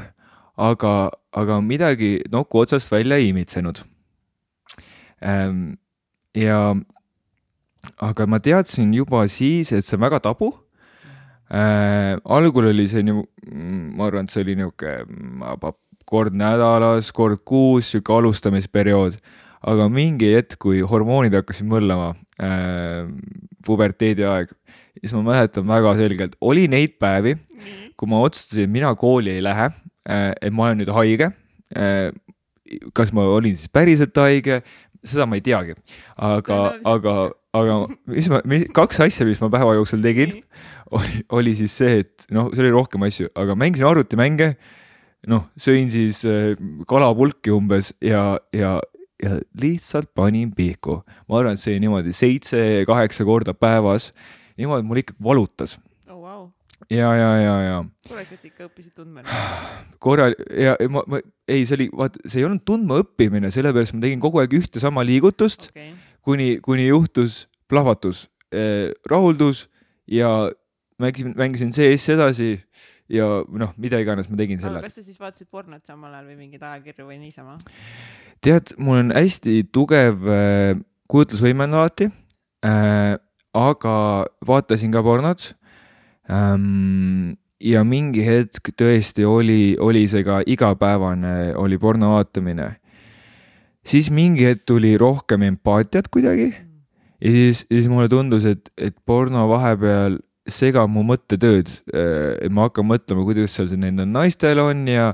[0.61, 3.81] aga, aga midagi noku otsast välja ei imitsenud
[5.25, 5.79] ähm,.
[6.37, 6.75] ja,
[7.97, 10.51] aga ma teadsin juba siis, et see on väga tabu
[11.49, 12.17] äh,.
[12.25, 13.25] algul oli see nii,
[13.97, 15.73] ma arvan, et see oli niisugune
[16.11, 19.17] kord nädalas, kord kuus, sihuke alustamisperiood
[19.61, 23.05] aga mingi hetk, kui hormoonid hakkasid möllama äh,,
[23.65, 24.53] puberteedi aeg,
[24.99, 27.35] siis ma mäletan väga selgelt, oli neid päevi,
[27.99, 31.31] kui ma otsustasin, et mina kooli ei lähe äh,, et ma olen nüüd haige
[31.75, 32.09] äh,.
[32.95, 34.61] kas ma olin siis päriselt haige,
[35.03, 35.75] seda ma ei teagi,
[36.15, 37.15] aga, aga,
[37.57, 40.37] aga mis ma, mis, kaks asja, mis ma päeva jooksul tegin,
[40.95, 44.53] oli, oli siis see, et noh, see oli rohkem asju, aga mängisin arvutimänge
[45.29, 46.55] noh, sõin siis äh,
[46.89, 48.77] kalapulki umbes ja, ja,
[49.21, 51.01] ja lihtsalt panin pihku.
[51.27, 54.11] ma arvan, et see niimoodi seitse-kaheksa korda päevas,
[54.59, 55.77] niimoodi mul ikkagi valutas
[56.09, 56.21] oh,.
[56.21, 56.49] Wow.
[56.89, 57.77] ja, ja, ja, ja.
[58.07, 59.25] korralikult ikka õppisid tundma.
[60.05, 64.05] korral- ja ma, ma, ei, see oli, vaata, see ei olnud tundma õppimine, sellepärast ma
[64.05, 65.93] tegin kogu aeg ühte sama liigutust okay.,
[66.25, 69.67] kuni, kuni juhtus plahvatus eh,, rahuldus
[70.09, 70.51] ja
[71.01, 72.55] mängisin, mängisin CS edasi
[73.11, 74.81] ja noh, mida iganes ma tegin selle.
[74.83, 77.57] kas sa siis vaatasid pornot samal ajal või mingeid ajakirju või niisama?
[78.41, 80.79] Tead, mul on hästi tugev äh,
[81.11, 82.09] kujutlusvõime on alati
[82.65, 83.15] äh,,
[83.57, 83.95] aga
[84.47, 85.51] vaatasin ka pornot
[86.31, 87.37] ähm,.
[87.61, 92.71] ja mingi hetk tõesti oli, oli see ka igapäevane, oli porno vaatamine.
[93.85, 96.49] siis mingi hetk tuli rohkem empaatiat kuidagi
[97.21, 100.17] ja siis, siis mulle tundus, et, et porno vahepeal
[100.49, 105.11] segab mu mõttetööd, äh, et ma hakkan mõtlema, kuidas seal nendel naistel on ja,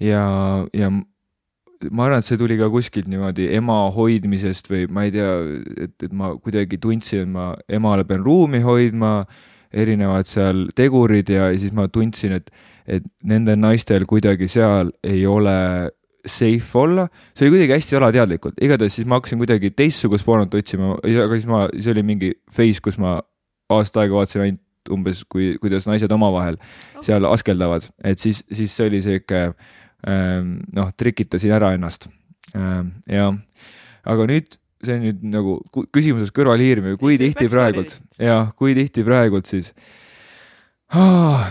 [0.00, 0.24] ja,
[0.72, 0.90] ja
[1.90, 5.32] ma arvan, et see tuli ka kuskilt niimoodi ema hoidmisest või ma ei tea,
[5.86, 9.16] et, et ma kuidagi tundsin, et ma emale pean ruumi hoidma,
[9.74, 12.50] erinevad seal tegurid ja siis ma tundsin, et,
[12.86, 15.56] et nendel naistel kuidagi seal ei ole
[16.24, 20.94] safe olla, see oli kuidagi hästi alateadlikult, igatahes siis ma hakkasin kuidagi teistsugust pornot otsima,
[21.04, 23.18] aga siis ma, see oli mingi phase, kus ma
[23.74, 24.60] aasta aega vaatasin ainult
[24.92, 26.56] umbes, kui, kuidas naised omavahel
[27.04, 29.52] seal askeldavad, et siis, siis see oli sihuke Ehm,
[30.04, 32.10] noh, trikitasin ära ennast.
[32.54, 33.32] Ehm, jah,
[34.04, 35.56] aga nüüd see on nüüd nagu
[35.94, 39.72] küsimuses kõrvalhiirimine, kui tihti praegult, jah, kui tihti praegult siis
[40.92, 41.48] ah,.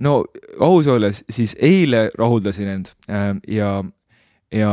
[0.00, 0.20] no
[0.62, 3.72] aus olles, siis eile rahuldasin end ähm, ja,
[4.54, 4.72] ja,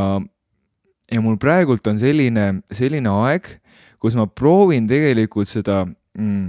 [1.10, 3.50] ja mul praegult on selline, selline aeg,
[3.98, 6.48] kus ma proovin tegelikult seda mm,.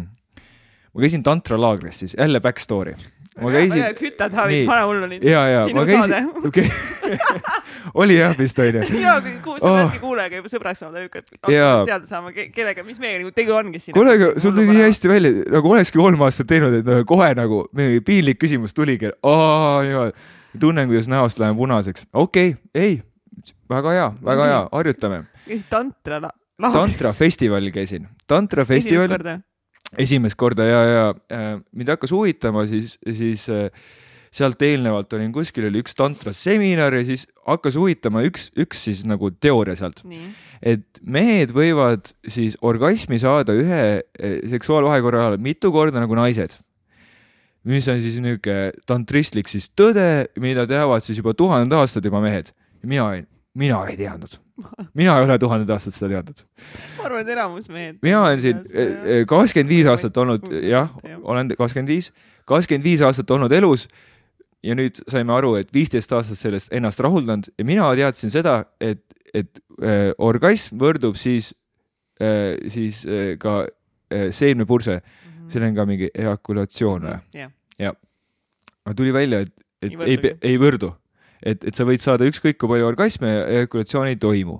[0.93, 2.95] ma käisin tantralaagris siis, jälle back story
[3.41, 3.85] ma käisin.
[3.99, 5.27] kütad, Haavid, pane hullu nüüd.
[5.27, 6.69] ja, ja ma käisin, okei
[7.93, 8.83] oli jah vist onju.
[9.01, 9.93] ja, kui see oh.
[10.01, 11.05] kuulajaga juba sõbraks saada,
[11.47, 13.95] teada saama, kellega, mis meiega nagu tegu ongi siin.
[13.97, 17.65] kuule, aga sul tuli nii hästi välja, nagu olekski kolm aastat teinud, et kohe nagu
[18.05, 19.11] piinlik küsimus tuligi.
[20.59, 22.07] tunnen, kuidas näost läheb punaseks.
[22.13, 23.01] okei okay,, ei,
[23.69, 25.23] väga hea, väga hea, harjutame.
[25.47, 26.21] käisid tantra
[26.59, 29.17] tantra festivalil käisin, tantra festival
[29.97, 33.69] esimest korda ja, ja äh, mind hakkas huvitama, siis, siis äh,
[34.33, 39.01] sealt eelnevalt olin kuskil, oli üks tantra seminar ja siis hakkas huvitama üks, üks siis
[39.09, 40.03] nagu teooria sealt.
[40.61, 46.59] et mehed võivad siis orgasmi saada ühe äh, seksuaalvahekorra ajal mitu korda nagu naised.
[47.63, 52.53] mis on siis niisugune tantristlik siis tõde, mida teavad siis juba tuhanded aastad juba mehed.
[52.83, 54.37] mina olin mina ei teadnud.
[54.93, 56.43] mina ei ole tuhandet aastat seda teadnud.
[56.97, 57.97] ma arvan, et enamus mehed.
[58.01, 62.11] mina olen siin eh, eh, kakskümmend viis aastat olnud, jah, olen kakskümmend viis,
[62.49, 63.87] kakskümmend viis aastat olnud elus
[64.63, 69.03] ja nüüd saime aru, et viisteist aastat sellest ennast rahuldanud ja mina teadsin seda, et,
[69.33, 71.53] et äh, orgasm võrdub siis
[72.21, 75.51] äh,, siis äh, ka äh, seemnepurse mm, -hmm.
[75.53, 77.37] see on ka mingi ejakulatsioon või mm -hmm.
[77.39, 77.51] yeah.?
[77.79, 77.95] jah.
[78.85, 80.93] aga tuli välja, et, et ei, ei, ei võrdu
[81.43, 84.59] et, et sa võid saada ükskõik kui palju orgasme ja ejakulatsioon ei toimu.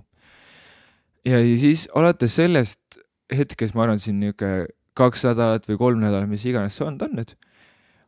[1.27, 6.45] ja siis alates sellest hetkest, ma arvan, siin niisugune kaks nädalat või kolm nädalat, mis
[6.47, 7.35] iganes see olnud on nüüd,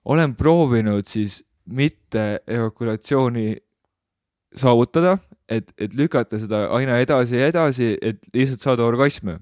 [0.06, 3.62] olen proovinud siis mitte ejakulatsiooni
[4.58, 9.40] saavutada, et, et lükata seda aina edasi ja edasi, et lihtsalt saada orgasme.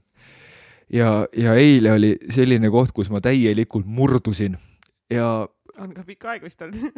[0.89, 4.57] ja, ja eile oli selline koht, kus ma täielikult murdusin
[5.09, 5.47] ja
[5.79, 6.91] on ka pikk aeg vist olnud.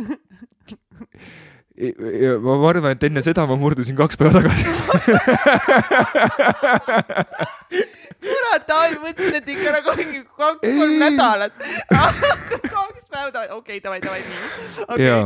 [1.81, 4.65] ma arvan, et enne seda ma murdusin kaks päeva tagasi.
[8.21, 11.53] kurat, ai mõtlesin, et ikka nagu mingi kaks-kolm nädalat.
[12.75, 15.05] kaks päeva, okei, davai, davai, nii.
[15.05, 15.25] Jaa.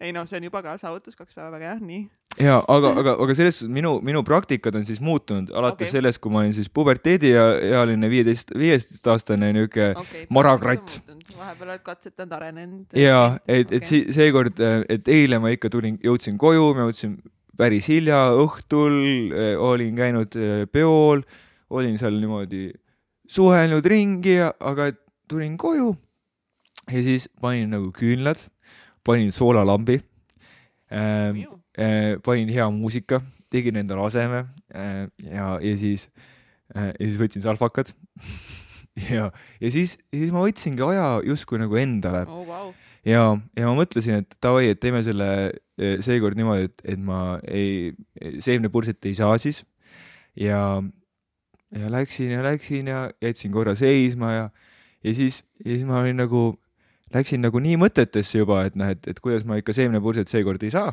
[0.04, 2.02] ei noh, see on juba ka saavutus, kaks päeva, väga hea, nii.
[2.40, 5.94] ja aga, aga, aga selles suhtes minu, minu praktikad on siis muutunud alates okay.
[5.96, 10.24] sellest, kui ma olin siis puberteediealine viieteist, viieteistaastane niuke okei.
[10.32, 11.00] Marakratt..
[11.36, 12.96] vahepeal oled katsetanud, arenenud.
[12.98, 17.18] ja et, et si- seekord, et eile ma ikka tulin, jõudsin koju, ma jõudsin
[17.60, 18.94] päris hilja õhtul,
[19.60, 21.26] olin käinud eh, peol,
[21.70, 22.70] olin seal niimoodi
[23.30, 24.90] suhelnud ringi, aga
[25.30, 25.92] tulin koju
[26.90, 28.40] ja siis panin nagu küünlad,
[29.10, 29.98] panin soolalambi
[30.94, 31.44] ähm,,
[31.78, 33.20] äh, panin hea muusika,
[33.50, 34.44] tegin endale aseme
[34.74, 36.08] äh, ja, ja siis
[36.76, 37.92] äh,, ja siis võtsin salvakad
[39.10, 42.44] ja, ja siis, siis ma võtsingi aja justkui nagu endale oh,.
[42.48, 42.70] Wow.
[43.06, 43.24] ja,
[43.58, 47.92] ja ma mõtlesin, et davai, et teeme selle eh, seekord niimoodi, et, et ma ei,
[48.42, 49.62] seemnepurset ei saa siis
[50.38, 50.80] ja,
[51.76, 54.50] ja läksin ja läksin ja jätsin korra seisma ja,
[55.04, 56.54] ja siis, ja siis ma olin nagu,
[57.14, 60.72] läksin nagu nii mõtetesse juba, et noh, et, et kuidas ma ikka seemnepurset seekord ei
[60.74, 60.92] saa,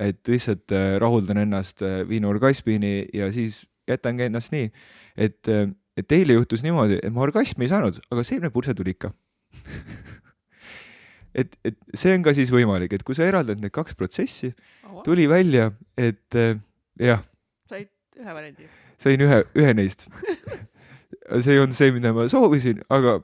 [0.00, 4.68] et lihtsalt äh, rahuldan ennast, viin orgasmini ja siis jätangi ennast nii,
[5.16, 5.48] et,
[5.96, 9.12] et eile juhtus niimoodi, et ma orgasmi ei saanud, aga seemnepurse tuli ikka.
[11.38, 14.48] Et, et see on ka siis võimalik, et kui sa eraldad need kaks protsessi,
[14.98, 16.56] Oh, tuli välja, et äh,
[16.98, 17.20] jah,
[17.68, 18.68] said ühe variandi.
[18.98, 20.06] sain ühe, ühe neist.
[21.44, 23.18] see ei olnud see, mida ma soovisin, aga,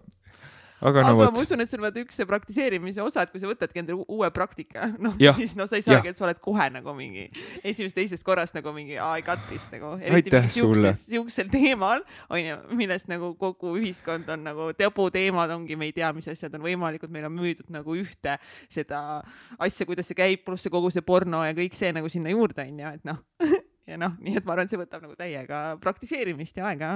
[0.84, 3.42] aga aga no ma usun, et sul on vaata üks see praktiseerimise osa, et kui
[3.42, 6.68] sa võtadki endale uue praktika, noh siis noh, sa ei saagi, et sa oled kohe
[6.74, 7.26] nagu mingi
[7.62, 9.94] esimesest-teisest korrast nagu mingi I got this nagu.
[9.98, 10.94] Aitäh sulle.
[10.98, 16.28] siuksel teemal onju, millest nagu kogu ühiskond on nagu tabuteemad ongi, me ei tea, mis
[16.30, 18.38] asjad on võimalikud, meile on müüdud nagu ühte
[18.72, 19.22] seda
[19.58, 22.66] asja, kuidas see käib, pluss see kogu see porno ja kõik see nagu sinna juurde
[22.68, 23.22] onju, et noh
[23.88, 26.92] ja noh, nii et ma arvan, et see võtab nagu täiega praktiseerimist ja aega,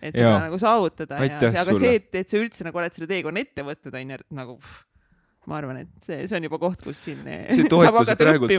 [0.00, 1.82] et seda nagu saavutada Aitäh ja aga sulle.
[1.84, 4.86] see, et, et sa üldse nagu oled selle teekonna ette võtnud onju, et nagu pff,
[5.48, 8.52] ma arvan, et see, see on juba koht, kus siin eh, See saab toetus praegult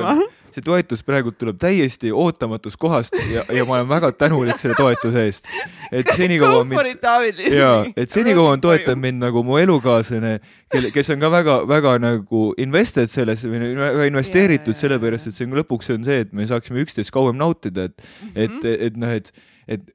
[0.52, 5.26] see toetus praegu tuleb täiesti ootamatust kohast ja, ja ma olen väga tänulik selle toetuse
[5.28, 5.48] eest.
[5.91, 7.39] et senikaua mind for it, David.
[7.54, 10.34] ja, et senikaua on toetanud mind nagu mu elukaaslane,
[10.74, 15.30] kelle, kes on ka väga-väga nagu invested sellesse või väga investeeritud Ja, ja, ja, sellepärast,
[15.30, 15.32] ja.
[15.32, 18.58] et see on lõpuks on see, et me saaksime üksteist kauem nautida, et, et,
[18.89, 19.32] et noh, et,
[19.72, 19.86] et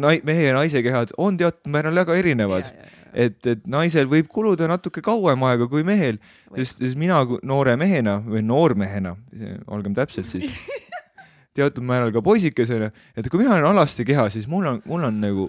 [0.00, 2.72] nai-, mehe ja naise kehad on teatud määral väga erinevad.
[3.14, 6.20] et, et naisel võib kuluda natuke kauem aega kui mehel,
[6.56, 9.14] sest, sest mina noore mehena või noormehena,
[9.70, 10.50] olgem täpsed siis,
[11.56, 15.20] teatud määral ka poisikesena, et kui mina olen alasti keha, siis mul on, mul on
[15.22, 15.48] nagu,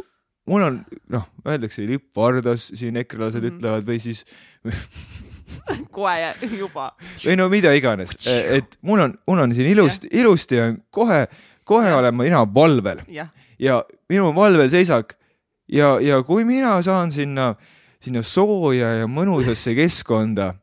[0.49, 0.79] mul on
[1.13, 3.47] noh, öeldakse lipp vardas, siin ekrelased mm.
[3.47, 3.61] -hmm.
[3.61, 4.25] ütlevad või siis
[5.95, 6.91] kohe juba.
[7.25, 11.27] või no mida iganes, et mul on, mul on siin ilusti, ilusti on kohe,
[11.63, 11.99] kohe Jah.
[11.99, 15.15] olen ma mina valvel jah, ja minu valvel seisak
[15.71, 17.53] ja, ja kui mina saan sinna,
[18.03, 20.53] sinna sooja ja mõnusasse keskkonda,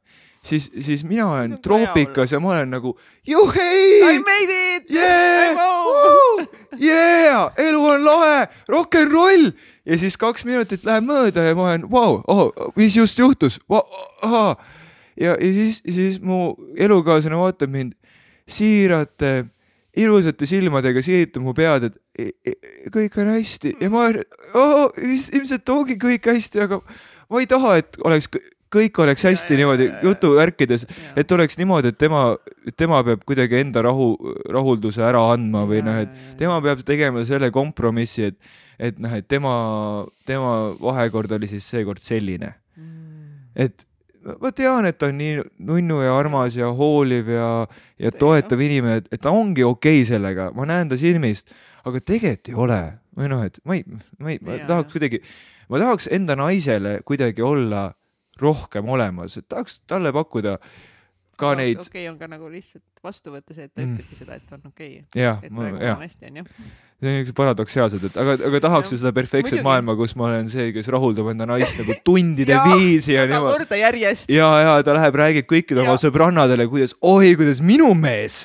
[0.44, 2.94] siis, siis mina olen troopikas ja ma olen nagu
[3.27, 4.90] I juhei, made it!
[4.92, 5.57] Yeah!
[5.57, 6.47] Wow!,
[6.81, 9.51] yeah, elu on lahe, rock n roll!
[9.88, 13.59] Ja siis kaks minutit läheb mööda ja ma olen, vau, oh, mis just juhtus?
[13.71, 13.85] Wow,,
[15.16, 17.97] ja, ja siis, siis mu elukaaslane vaatab mind
[18.49, 19.47] siirate,
[19.99, 21.97] ilusate silmadega siritab mu pead, et
[22.94, 23.74] kõik on hästi.
[23.83, 24.22] Ja ma olen
[24.59, 26.81] oh,, ilmselt ongi kõik hästi, aga
[27.28, 28.31] ma ei taha, et oleks,
[28.74, 32.22] kõik oleks hästi Ja, niimoodi jutuvärkides, et oleks niimoodi, et tema,
[32.76, 34.12] tema peab kuidagi enda rahu,
[34.52, 39.28] rahulduse ära andma või noh, et tema peab tegema selle kompromissi, et, et noh, et
[39.28, 39.52] tema,
[40.28, 42.54] tema vahekord oli siis seekord selline,
[43.59, 43.87] et
[44.42, 47.48] ma tean, et ta on nii nunnu ja armas ja hooliv ja,
[48.00, 51.54] ja toetav inimene, et ta ongi okei okay sellega, ma näen ta silmist,
[51.90, 52.81] aga tegelikult ei ole
[53.18, 53.85] või noh, et ma ei,
[54.18, 54.66] ma ei, ma Jaa.
[54.72, 55.22] tahaks kuidagi,
[55.72, 57.88] ma tahaks enda naisele kuidagi olla
[58.40, 60.59] rohkem olemas, et tahaks talle pakkuda
[61.38, 63.94] ka neid, okei on ka nagu lihtsalt vastu võtta see, et ta Mm.
[63.94, 66.44] ütlebki seda, et on okei okay., et praegu on, hästi onju.
[66.98, 69.03] see on niisugused paradoksaalsed, et aga, aga tahaks ju Jah.
[69.05, 69.66] seda perfektset Muidugi.
[69.68, 73.55] maailma, kus ma olen see, kes rahuldab enda naist nagu tundide Jaa, viisi ja niimoodi.
[73.59, 74.31] korda järjest.
[74.35, 78.40] ja, ja ta läheb, räägib kõikidele oma sõbrannadele, kuidas, oi, kuidas minu mees,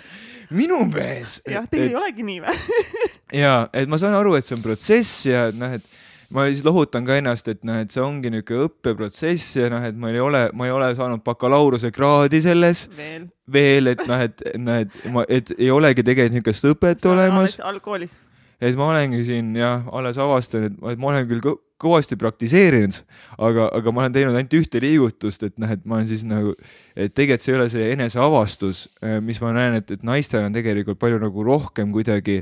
[0.54, 1.40] minu mees.
[1.50, 2.58] jah, teil ei olegi nii või?
[3.34, 6.02] ja, et ma saan aru, et see on protsess ja noh, et
[6.34, 9.98] ma siis lohutan ka ennast, et noh, et see ongi niisugune õppeprotsess ja noh, et
[10.00, 13.28] ma ei ole, ma ei ole saanud bakalaureusekraadi selles veel.
[13.54, 17.60] veel, et noh, et noh, et ma, et ei olegi tegelikult niisugust õpet olemas.
[17.62, 18.16] algkoolis.
[18.64, 22.96] et ma olengi siin jah, alles avastanud, et ma- olen küll kõ- kõvasti praktiseerinud,
[23.44, 26.54] aga, aga ma olen teinud ainult ühte liigutust, et noh, et ma olen siis nagu,
[26.96, 28.86] et tegelikult see ei ole see eneseavastus,
[29.22, 32.40] mis ma näen, et, et naistel on tegelikult palju nagu rohkem kuidagi,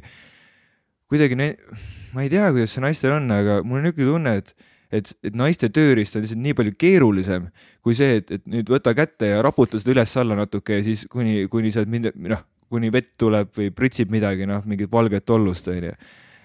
[1.12, 1.56] kuidagi ne-,
[2.16, 5.36] ma ei tea, kuidas see naistel on, aga mul on niisugune tunne, et et, et
[5.38, 7.46] naiste tööriist on lihtsalt nii palju keerulisem
[7.86, 11.46] kui see, et, et nüüd võta kätte ja raputa seda üles-alla natuke ja siis kuni,
[11.52, 15.96] kuni sealt mind-, noh, kuni vett tuleb või pritsib midagi, noh, mingit valget tollust, onju.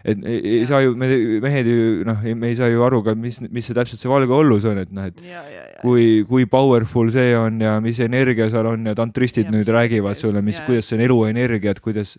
[0.06, 0.68] et ei, ei Jah.
[0.70, 1.10] saa ju, me
[1.42, 4.34] mehed ju noh, me ei saa ju aru ka, mis, mis see täpselt see valge
[4.34, 5.78] ollus on, et noh, et ja, ja, ja.
[5.82, 10.18] kui, kui powerful see on ja mis energia seal on ja tantristid Ja nüüd räägivad
[10.18, 12.16] sulle, mis kuidas see on eluenergia, et kuidas,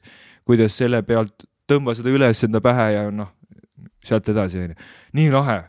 [0.48, 3.34] kuidas selle pealt tõmba seda üles enda pähe ja noh,
[4.06, 4.78] sealt edasi onju.
[5.18, 5.60] nii lahe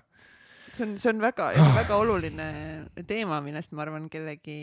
[0.79, 2.49] see on, see on väga, väga oluline
[3.09, 4.59] teema, millest ma arvan, kellegi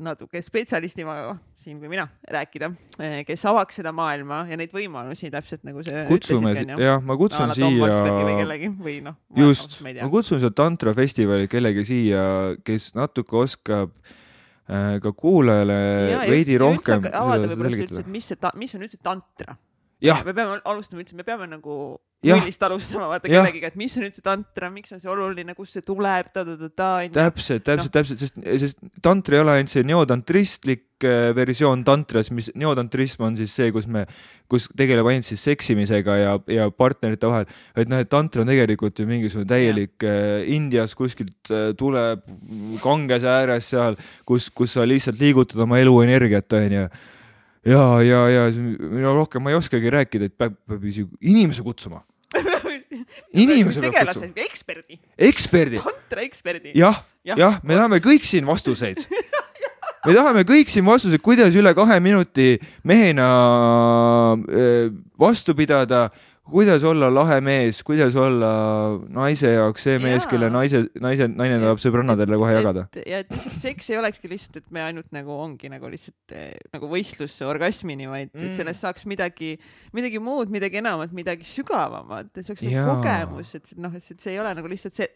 [0.00, 2.70] natuke spetsialistimaga siin kui mina rääkida,
[3.28, 7.90] kes avaks seda maailma ja neid võimalusi täpselt nagu see kutsume, jah, ma kutsun siia,
[8.24, 9.18] või kellegi või noh.
[9.36, 12.24] just, ma kutsun sealt Tantra festivali kellegi siia,
[12.64, 14.16] kes natuke oskab äh,
[15.02, 15.78] ka kuulajale
[16.30, 18.10] veidi rohkem avada võib-olla üldse, et.
[18.10, 19.56] mis see, mis on üldse tantra.
[20.00, 21.74] Me peame alustama üldse, me peame nagu
[22.20, 25.84] nullist alustama, vaata kellegiga, et mis on üldse tantra, miks on see oluline, kust see
[25.84, 27.14] tuleb, ta-ta-ta-ta onju.
[27.16, 32.50] täpselt, täpselt, täpselt, sest, sest tantra ei ole ainult see neotantristlik äh, versioon tantras, mis
[32.60, 34.04] neotantrism on siis see, kus me,
[34.52, 39.00] kus tegeleb ainult siis seksimisega ja, ja partnerite vahel, et noh, et tantra on tegelikult
[39.00, 42.26] ju mingisugune täielik äh, Indias kuskilt äh, tuleb
[42.84, 43.96] kangese ääres seal,
[44.28, 46.84] kus, kus sa lihtsalt liigutad oma eluenergiat, onju
[47.66, 50.84] ja, ja, ja mina rohkem ma ei oskagi rääkida, et peab, peab
[51.20, 52.02] inimese kutsuma,
[53.34, 54.98] Inimese peab kutsuma., eksperdi,
[55.30, 56.72] eksperdi, tantra eksperdi.
[56.78, 57.36] jah, Jah.
[57.38, 59.02] jah, me tahame kõik siin vastuseid.
[60.06, 62.54] me tahame kõik siin vastuseid, kuidas üle kahe minuti
[62.88, 63.26] mehena
[64.48, 64.88] äh,
[65.20, 66.06] vastu pidada,
[66.50, 68.48] kuidas olla lahe mees, kuidas olla
[69.12, 72.86] naise jaoks see mees, kelle naise, naise, naine tahab sõbrannadele kohe jagada.
[73.06, 76.88] ja et seks ei olekski lihtsalt, et me ainult nagu ongi nagu lihtsalt eh, nagu
[76.90, 78.56] võistlus orgasmini, vaid et Mm.
[78.56, 79.52] sellest saaks midagi,
[79.94, 84.32] midagi muud, midagi enamat, midagi sügavamat, et see oleks nagu kogemus, et noh, et see
[84.34, 85.08] ei ole nagu lihtsalt see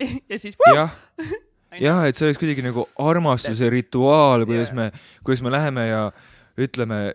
[0.32, 0.90] ja siis jah,
[1.86, 4.80] jah, et see oleks kuidagi nagu armastuse rituaal, kuidas Jaa.
[4.80, 4.90] me,
[5.22, 6.02] kuidas me läheme ja
[6.58, 7.12] ütleme,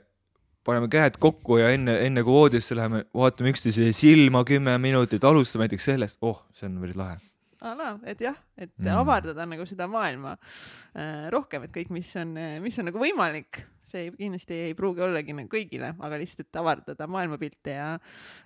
[0.68, 5.66] paneme käed kokku ja enne, enne kui voodisse läheme, vaatame üksteisele silma kümme minutit, alustame
[5.68, 7.18] näiteks sellest, oh, see on päris lahe.
[7.62, 8.92] ala, et jah, et Mm.
[9.02, 14.04] avardada nagu seda maailma äh, rohkem, et kõik, mis on, mis on nagu võimalik, see
[14.06, 17.88] ei, kindlasti ei pruugi ollagi nagu kõigile, aga lihtsalt et avardada maailmapilte ja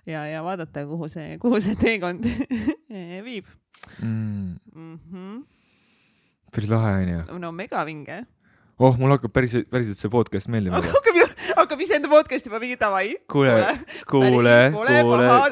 [0.06, 2.24] ja, ja vaadata, kuhu see, kuhu see teekond
[3.26, 3.50] viib
[3.98, 4.98] Mm, mm.
[5.10, 5.38] -hmm.
[6.54, 7.38] päris lahe onju.
[7.38, 8.24] no megavinge.
[8.78, 10.78] oh, mul hakkab päris, päriselt see podcast meeldima.
[10.96, 13.14] hakkab ju, hakkab iseenda podcast juba mingi davai.
[13.28, 14.98] kuule, kuule, kuule,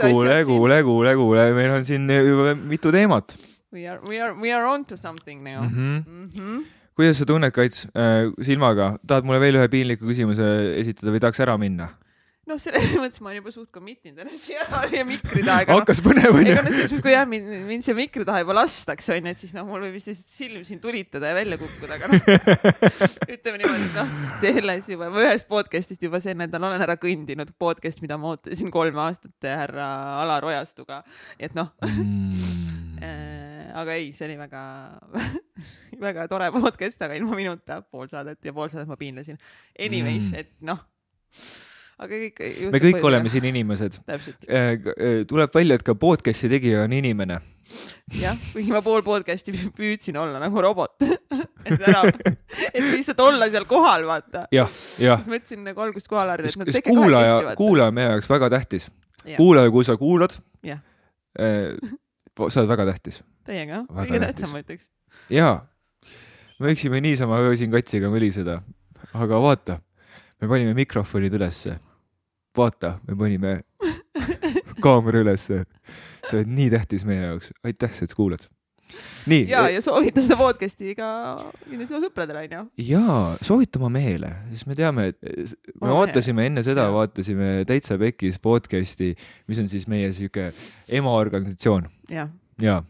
[0.00, 3.36] kuule, kuule, kuule, kuule, meil on siin juba mitu teemat
[3.72, 5.70] We are, we are, we are on to something now mm.
[5.70, 6.10] -hmm.
[6.10, 6.30] mm.
[6.34, 6.64] -hmm.
[6.96, 11.40] kuidas sa tunned, Kats äh,, silmaga, tahad mulle veel ühe piinliku küsimuse esitada või tahaks
[11.40, 11.88] ära minna?
[12.50, 14.64] noh, selles mõttes ma olen juba suht committed ennast siia
[14.98, 17.86] ja mikri taha, noh, hakkas põnev onju ega noh, selles mõttes, kui jah, mind, mind
[17.86, 20.82] siia mikri taha juba lastakse, onju, et siis noh, mul võib vist lihtsalt silm siin
[20.82, 22.28] tulitada ja välja kukkuda, aga noh,
[23.36, 27.54] ütleme niimoodi, et noh, selles juba, ma ühest podcast'ist juba see nädal olen ära kõndinud,
[27.60, 29.88] podcast, mida ma ootasin kolm aastat härra
[30.20, 31.02] Alar Ojastuga,
[31.38, 33.00] et noh mm..
[33.04, 34.62] äh,, aga ei, see oli väga,
[36.06, 39.38] väga tore podcast, aga ilma minuta pool saadet ja pool saadet ma piinlesin.
[39.78, 40.82] Anyways mm., et noh,
[42.00, 42.42] aga kõik.
[42.72, 44.00] me kõik oleme siin inimesed.
[44.08, 44.46] täpselt,
[45.30, 47.40] tuleb välja, et ka podcast'i tegija on inimene.
[48.18, 50.96] jah, kuigi ma pool podcast'i püüdsin olla nagu robot.
[51.68, 52.04] et ära,
[52.72, 54.46] et lihtsalt olla seal kohal, vaata.
[54.54, 55.20] jah, jah.
[55.20, 58.30] siis ma ütlesin nagu algusest kohal ära, et no tege kuulaja, kuulaja on meie jaoks
[58.32, 58.90] väga tähtis.
[59.24, 59.36] Jah.
[59.36, 60.32] kuulaja, kui sa kuulad
[60.64, 60.80] Jah.,
[61.36, 63.20] sa oled väga tähtis.
[63.44, 64.88] Teiega, kõige tähtsam ma ütleks.
[65.32, 65.60] jaa,
[66.58, 68.60] me võiksime niisama siin katsiga möliseda,
[69.12, 69.78] aga vaata,
[70.40, 71.78] me panime mikrofonid ülesse.
[72.56, 73.60] vaata, me panime
[74.84, 75.64] kaamera ülesse.
[76.28, 78.44] see on nii tähtis meie jaoks, aitäh, et kuulad.
[79.30, 81.08] nii, ja, ja soovitan seda podcast'i ka
[81.62, 82.62] kindlasti oma sõpradele, onju.
[82.90, 87.98] jaa, soovita oma mehele, sest me teame, et me Oma vaatasime enne seda, vaatasime Täitsa
[88.00, 89.12] Pekis podcast'i,
[89.50, 90.50] mis on siis meie sihuke
[91.00, 92.32] emaorganisatsioon jah.
[92.62, 92.80] ja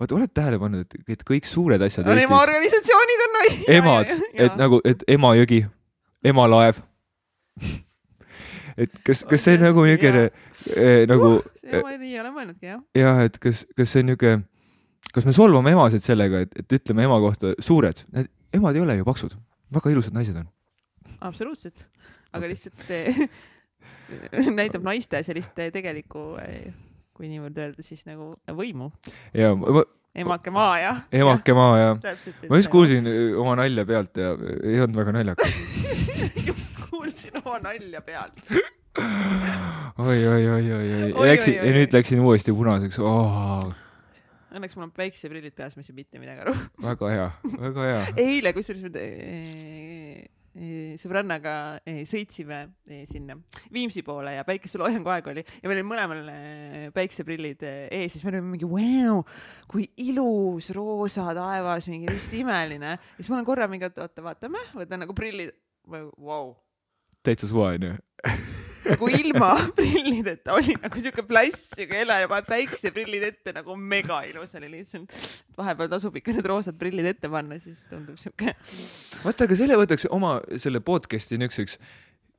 [0.00, 3.64] vaata, oled tähele pannud, et, kõik suured asjad ema Eestis, organisatsioonid on naised.
[3.78, 4.14] emad,
[4.46, 5.64] et nagu, et Emajõgi,
[6.24, 6.84] Emalaev.
[8.80, 12.68] et kas, kas see on nagu niisugune eh, nagu see ma nii ei ole mõelnudki,
[12.72, 12.82] jah.
[12.98, 14.44] jah, et kas, kas see on niisugune,
[15.14, 18.98] kas me solvame emasid sellega, et, et ütleme ema kohta suured, need emad ei ole
[19.00, 19.34] ju paksud,
[19.74, 20.48] väga ilusad naised on.
[21.20, 21.86] absoluutselt.
[22.34, 23.26] aga lihtsalt eh,
[24.60, 26.32] näitab naiste sellist tegelikku,
[27.14, 28.90] kui niimoodi öelda, siis nagu võimu.
[29.36, 29.84] ja ma,
[30.14, 30.92] emake maa ja.
[31.12, 31.94] emake maa ja
[32.48, 32.70] ma just.
[32.70, 35.54] kuulsin öö, oma nalja pealt ja ei olnud väga naljakas.
[36.48, 38.44] just kuulsin oma nalja pealt.
[39.98, 41.74] oi, oi, oi, oi, oi, Oi, läksin oi, ja oi.
[41.80, 43.72] nüüd läksin uuesti punaseks oh,.
[44.54, 46.54] Õnneks mul on päikseprillid peas, ma ei saa mitte midagi aru.
[46.84, 47.26] väga hea,
[47.58, 48.02] väga hea.
[48.28, 48.84] eile, kusjuures
[51.00, 51.54] sõbrannaga
[52.06, 52.60] sõitsime
[53.10, 53.36] sinna
[53.74, 55.44] Viimsi poole ja päikeseloojangu aeg oli.
[55.62, 56.30] Ja meil oli mõlemal
[56.94, 59.22] päikseprillid ees, siis me olime mingi vau,
[59.70, 62.96] kui ilus roosa taevas, mingi hästi imeline.
[62.96, 65.54] ja siis ma olen korra mingi, oota, vaatame, võtan nagu prillid,
[65.90, 66.52] vau,
[67.24, 67.96] täitsa suva onju.
[68.88, 74.22] nagu ilma prillideta oli nagu siuke plass, siuke hele ja paned päikseprillid ette nagu mega
[74.28, 75.12] ilus oli lihtsalt.
[75.58, 78.54] vahepeal tasub ikka need roosad prillid ette panna, siis tundub siuke.
[79.24, 81.78] vaata, aga selle võtaks oma selle podcast'i niisuguseks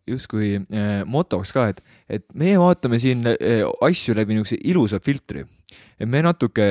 [0.05, 5.45] justkui äh, motoks ka, et, et meie vaatame siin äh, asju läbi niisuguse ilusa filtri.
[5.99, 6.65] et me natuke,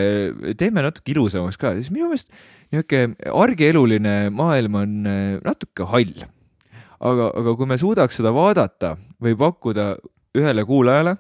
[0.58, 2.30] teeme natuke ilusamaks ka, siis minu meelest
[2.70, 6.26] niisugune argieluline maailm on äh, natuke hall.
[7.00, 9.94] aga, aga kui me suudaks seda vaadata või pakkuda
[10.34, 11.16] ühele kuulajale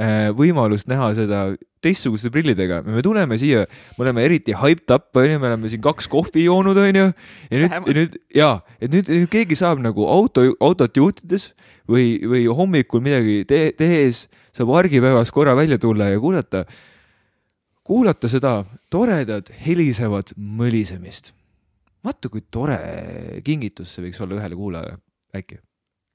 [0.00, 1.42] äh, võimalust näha seda
[1.80, 3.64] teistsuguste prillidega, me tuleme siia,
[3.96, 7.06] me oleme eriti hyped up, onju, me oleme siin kaks kohvi joonud, onju.
[7.48, 8.50] ja nüüd, ja nüüd ja,
[8.80, 11.50] et nüüd nüüd keegi saab nagu auto, autot juhtides
[11.88, 16.66] või, või hommikul midagi te tehes saab argipäevas korra välja tulla ja kuulata,
[17.86, 18.60] kuulata seda
[18.92, 21.32] toredat helisevat mõlisemist.
[22.06, 22.78] vaata, kui tore
[23.46, 25.00] kingitus see võiks olla ühele kuulajale,
[25.36, 25.60] äkki.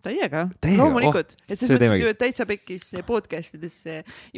[0.05, 3.77] täiega, Täiega, loomulikult oh,, et selles mõttes ju, täitsa pekkis podcast ides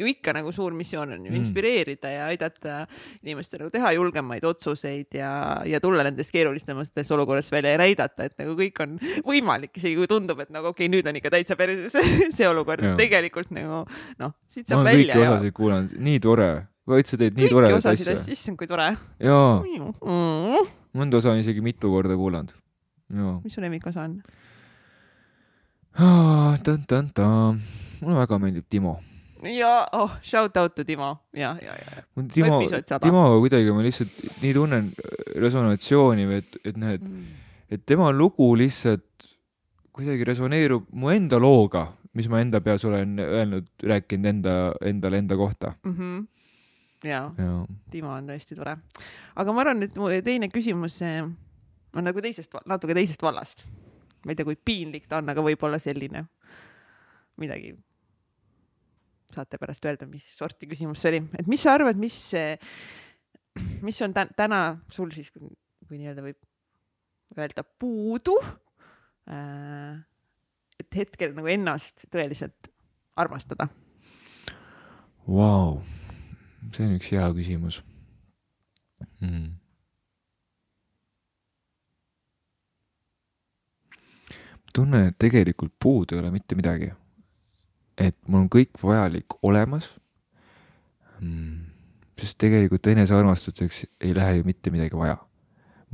[0.00, 1.40] ju ikka nagu suur missioon on ju Mm.
[1.42, 2.76] inspireerida ja aidata
[3.20, 5.32] inimestel nagu teha julgemaid otsuseid ja,
[5.68, 8.96] ja tulla nendest keerulisematest olukordadest välja ja näidata, et nagu kõik on
[9.28, 11.96] võimalik, isegi kui tundub, et nagu okei okay,, nüüd on ikka täitsa perses
[12.38, 13.84] see olukord tegelikult nagu
[14.22, 16.50] noh, siit ma saab olen kõiki välja osasid kuulanud, nii tore.
[16.88, 17.92] vaid sa teed nii asja.
[17.92, 18.88] asju, issand kui tore
[19.20, 20.76] jaa, mm..
[20.98, 22.54] Mõnda osa on isegi mitu korda kuulanud.
[23.44, 24.18] mis su lemmikosa on?
[26.62, 27.58] tan-tan-tan,
[28.02, 28.98] mulle väga meeldib Timo.
[29.42, 32.02] ja oh, shout out to Timo ja, ja, ja.
[32.34, 32.60] Timo.
[33.02, 34.92] Timoga kuidagi ma lihtsalt nii tunnen
[35.38, 37.04] resonatsiooni, et, et need,
[37.70, 39.28] et tema lugu lihtsalt
[39.94, 45.36] kuidagi resoneerub mu enda looga, mis ma enda peas olen öelnud, rääkinud enda, endale enda
[45.36, 45.74] kohta.
[45.84, 45.94] mm.
[45.94, 46.26] -hmm.
[47.06, 47.58] Ja jaa.
[47.92, 48.76] Timo on tõesti tore.
[49.38, 51.20] aga ma arvan, et mu teine küsimus eh,
[51.94, 53.66] on nagu teisest, natuke teisest vallast.
[54.24, 56.24] ma ei tea, kui piinlik ta on, aga võib-olla selline
[57.38, 57.76] midagi.
[59.34, 62.16] saate pärast öelda, mis sorti küsimus see oli, et mis sa arvad, mis,
[63.84, 66.40] mis on tä täna sul siis, kui nii-öelda võib
[67.36, 68.38] öelda puudu
[69.28, 70.00] äh,.
[70.80, 72.70] et hetkel nagu ennast tõeliselt
[73.18, 73.66] armastada.
[75.28, 75.80] Vau,
[76.72, 77.80] see on üks hea küsimus
[79.20, 79.52] mm..
[84.74, 86.92] tunnen, et tegelikult puudu ei ole mitte midagi.
[87.98, 89.90] et mul on kõik vajalik olemas
[91.20, 91.64] mm..
[92.18, 95.18] sest tegelikult enesearmastuseks ei lähe ju mitte midagi vaja.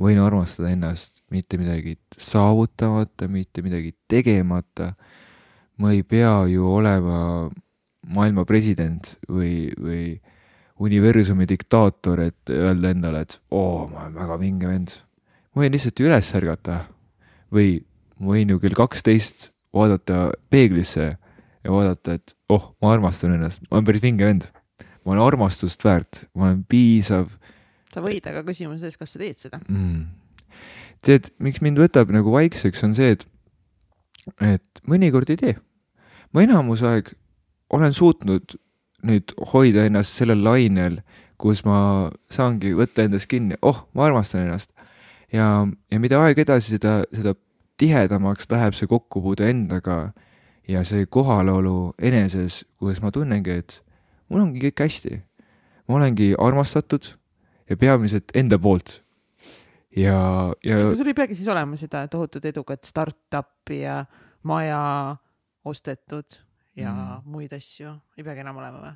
[0.00, 4.94] võin armastada ennast mitte midagi saavutamata, mitte midagi tegemata.
[5.76, 7.50] ma ei pea ju olema
[8.04, 10.20] maailma president või, või
[10.83, 14.97] universumi diktaator, et öelda endale, et oo, ma olen väga vinge vend.
[15.55, 16.81] ma võin lihtsalt üles ärgata
[17.55, 17.85] või
[18.18, 23.79] ma võin ju kell kaksteist vaadata peeglisse ja vaadata, et oh, ma armastan ennast, ma
[23.79, 24.51] olen päris vinge vend.
[25.05, 27.31] ma olen armastust väärt, ma olen piisav
[27.95, 29.61] sa võid, aga küsimus on selles, kas sa teed seda.
[29.68, 30.03] mm..
[31.07, 33.27] tead, miks mind võtab nagu vaikseks, on see, et,
[34.43, 35.57] et mõnikord ei tee.
[36.35, 37.12] ma enamus aeg
[37.75, 38.57] olen suutnud
[39.05, 41.00] nüüd hoida ennast sellel lainel,
[41.40, 44.72] kus ma saangi võtta endast kinni, oh, ma armastan ennast.
[45.32, 47.34] ja, ja mida aeg edasi, seda, seda
[47.80, 49.98] tihedamaks läheb see kokkupuude endaga
[50.68, 53.80] ja see kohalolu eneses, kus ma tunnengi, et
[54.30, 55.22] mul ongi kõik hästi.
[55.88, 57.11] ma olengi armastatud
[57.68, 59.02] ja peamiselt enda poolt.
[59.96, 64.05] ja, ja sul ei peagi siis olema seda tohutut edukat startup'i ja
[64.42, 65.16] maja
[65.64, 66.40] ostetud
[66.77, 67.31] ja mm.
[67.31, 68.93] muid asju, ei peagi enam olema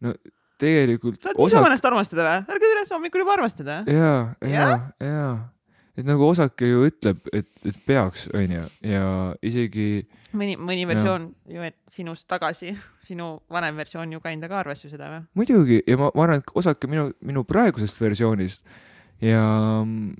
[0.00, 0.14] või?
[0.60, 2.54] tegelikult sa oled niisama ennast armastada või?
[2.54, 3.82] ärge üles hommikul juba armastada.
[3.90, 4.12] ja,
[4.44, 4.68] ja
[5.02, 5.26] ja,
[5.96, 9.08] et nagu osake ju ütleb, et, et peaks, onju, ja
[9.46, 9.88] isegi
[10.36, 12.74] mõni, mõni versioon ju et sinust tagasi,
[13.06, 15.26] sinu vanem versioon ju kinda ka arvas ju seda või?
[15.42, 18.64] muidugi ja ma, ma arvan, et osake minu, minu praegusest versioonist
[19.24, 19.42] ja
[19.82, 20.16] mm,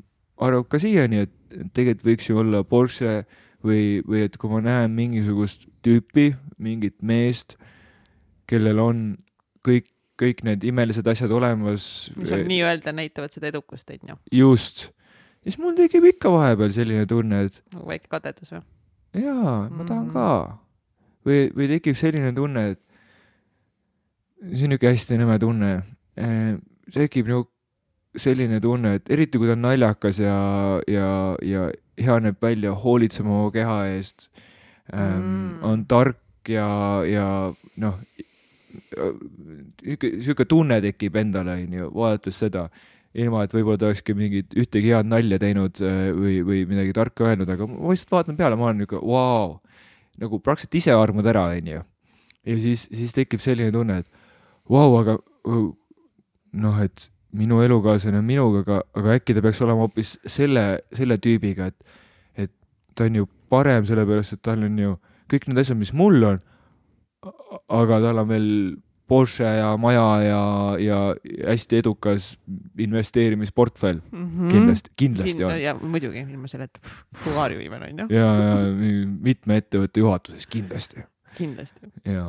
[0.47, 3.19] arvab ka siiani, et tegelikult võiks ju olla Porsche
[3.65, 7.57] või, või et kui ma näen mingisugust tüüpi, mingit meest,
[8.47, 9.01] kellel on
[9.67, 9.89] kõik,
[10.21, 12.11] kõik need imelised asjad olemas.
[12.17, 14.17] mis on nii-öelda näitavad seda edukust, onju.
[14.33, 14.91] just,
[15.43, 18.63] siis mul tekib ikka vahepeal selline tunne, et nagu väike kadedus või?
[19.17, 20.13] jaa, ma tahan Mhm.
[20.13, 20.59] ka.
[21.27, 22.81] või, või tekib selline tunne, et
[24.55, 25.71] see on niisugune hästi nõme tunne.
[26.93, 27.49] tekib nagu
[28.17, 30.37] selline tunne, et eriti kui ta on naljakas ja,
[30.89, 31.09] ja,
[31.43, 31.67] ja
[32.01, 34.29] hea näeb välja, hoolitseb oma keha eest
[34.93, 36.69] ähm, Mm., on tark ja,
[37.09, 37.27] ja
[37.83, 37.97] noh,
[38.77, 42.67] niisugune, niisugune tunne tekib endale, onju, vaadates seda
[43.17, 47.31] ilma, et võib-olla ta olekski mingit ühtegi head nalja teinud äh, või, või midagi tarka
[47.31, 49.57] öelnud, aga ma lihtsalt vaatan peale, ma olen niuke, vau,
[50.21, 51.83] nagu praktiliselt ise armud ära, onju.
[52.47, 54.11] ja siis, siis tekib selline tunne, et
[54.71, 60.17] vau, aga noh, et minu elukaaslane on minuga, aga, aga äkki ta peaks olema hoopis
[60.31, 60.67] selle,
[60.97, 62.01] selle tüübiga, et,
[62.47, 62.53] et
[62.97, 64.97] ta on ju parem sellepärast, et tal on ju
[65.31, 66.43] kõik need asjad, mis mul on,
[67.73, 68.51] aga tal on veel
[69.07, 70.39] Porsche ja maja ja,
[70.83, 70.97] ja
[71.47, 72.33] hästi edukas
[72.83, 75.53] investeerimisportfell kindlasti, kindlasti on.
[75.53, 75.61] Mhm.
[75.63, 76.83] ja muidugi, ilma selleta,
[77.39, 78.57] are you even onju, ja, ja
[79.07, 81.07] mitme ettevõtte juhatuses kindlasti
[81.37, 81.93] kindlasti.
[82.03, 82.27] ja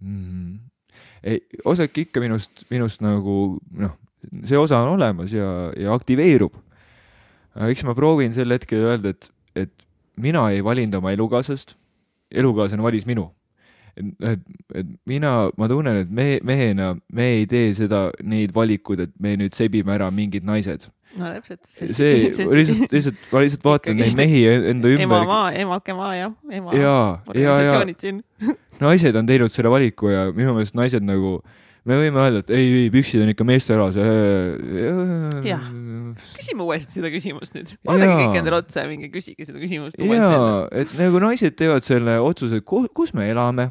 [0.00, 0.58] mm..
[1.26, 3.36] ei, osake ikka minust, minust nagu
[3.74, 3.96] noh,
[4.44, 6.54] see osa on olemas ja, ja aktiveerub.
[7.68, 9.72] eks ma proovin sel hetkel öelda, et, et
[10.20, 11.76] mina ei valinud oma elukaaslast,
[12.30, 13.30] elukaaslane valis minu.
[13.96, 14.42] et,
[14.74, 19.32] et, mina, ma tunnen, et me mehena me ei tee seda, neid valikuid, et me
[19.40, 20.90] nüüd sebime ära mingid naised.
[21.16, 21.62] no täpselt.
[21.96, 25.06] see lihtsalt, lihtsalt, ma lihtsalt vaatan neid mehi enda ümber.
[25.06, 28.20] emamaa, emakemaa jah, ema ja, ja, ja organisatsioonid siin.
[28.84, 31.38] naised on teinud selle valiku ja minu meelest naised nagu,
[31.86, 34.90] me võime öelda, et ei, ei püksid on ikka meeste ala, see.
[35.46, 35.64] Jah.
[36.36, 37.72] küsime uuesti seda küsimust nüüd.
[37.86, 41.86] vaadake kõik endale otsa ja minge küsige seda küsimust uuesti jaa et nagu naised teevad
[41.86, 43.70] selle otsuse, kus me elame,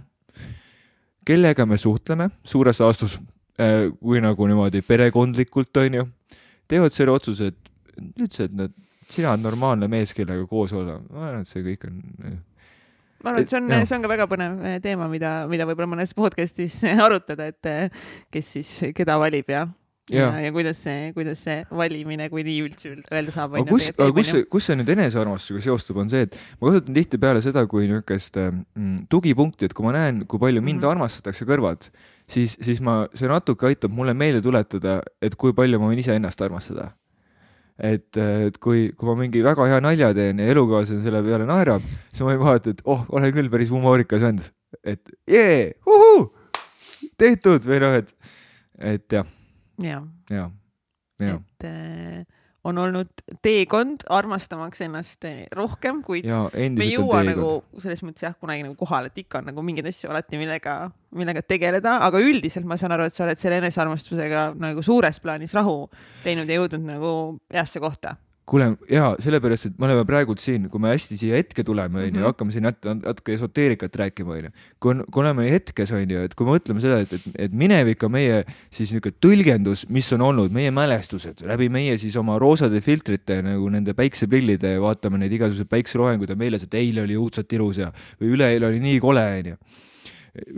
[1.27, 3.17] kellega me suhtleme, suures laastus,
[3.99, 6.07] kui nagu niimoodi perekondlikult onju,
[6.71, 8.73] teevad selle otsuse, et üldse, et nad,
[9.11, 12.01] sina oled normaalne mees, kellega koos olla, ma arvan, et see kõik on.
[13.25, 15.89] Ma arvan, et see on see on ka väga põnev eh, teema, mida, mida võib-olla
[15.95, 17.89] mõnes podcast'is arutada, et eh,
[18.31, 19.65] kes siis keda valib ja,
[20.13, 23.55] ja Jaa., ja kuidas see, kuidas see valimine, kui nii üldse üld- öelda saab.
[23.57, 27.41] aga kus, aga kus kus see nüüd enesearmastusega seostub, on see, et ma kasutan tihtipeale
[27.41, 30.91] seda kui niisugust mm, tugipunkti, et kui ma näen, kui palju mind Mhm.
[30.91, 31.89] armastatakse kõrvalt,
[32.29, 36.45] siis, siis ma, see natuke aitab mulle meelde tuletada, et kui palju ma võin iseennast
[36.45, 36.91] armastada.
[37.79, 41.83] et, et kui, kui ma mingi väga hea nalja teen ja elukaaslane selle peale naerab,
[42.11, 44.45] siis ma võin vaadata, et oh, olen küll päris humoorikas vend,
[44.83, 45.73] et jee,
[47.19, 48.15] tehtud või noh, et,
[48.95, 49.27] et jah,
[49.83, 50.01] ja,
[50.31, 50.49] ja,
[51.23, 52.23] ja, et eh,
[52.65, 58.25] on olnud teekond armastamaks ennast eh, rohkem, kuid ja me ei jõua nagu selles mõttes
[58.25, 60.75] jah, kunagi nagu kohale, et ikka on nagu mingeid asju alati, millega,
[61.15, 65.53] millega tegeleda, aga üldiselt ma saan aru, et sa oled selle enesearmastusega nagu suures plaanis
[65.57, 65.83] rahu
[66.25, 67.15] teinud ja jõudnud nagu
[67.53, 68.17] heasse kohta.
[68.45, 72.19] Kuule ja sellepärast, et me oleme praegult siin, kui me hästi siia hetke tuleme, onju,
[72.19, 72.25] Mhm.
[72.27, 74.51] hakkame siin nat- natuke esoteerikat rääkima, onju.
[74.79, 78.03] kui on, kui oleme hetkes, onju, et kui me mõtleme seda, et, et, et minevik
[78.03, 82.81] on meie siis niisugune tõlgendus, mis on olnud meie mälestused läbi meie siis oma roosade
[82.81, 87.77] filtrite nagu nende päikseprillide, vaatame neid igasuguseid päikseloojanguid ja meeles, et eile oli õudselt ilus
[87.81, 87.91] ja
[88.21, 89.57] või üleeile oli nii kole, onju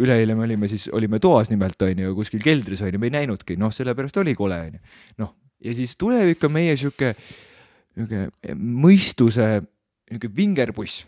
[0.01, 3.69] üleeile me olime siis, olime toas nimelt onju, kuskil keldris onju, me ei näinudki, noh,
[3.73, 4.79] sellepärast oli kole onju.
[5.21, 7.11] noh, ja siis tulevik on meie sihuke,
[7.97, 9.47] niisugune mõistuse
[10.11, 11.05] niisugune vingerpuss,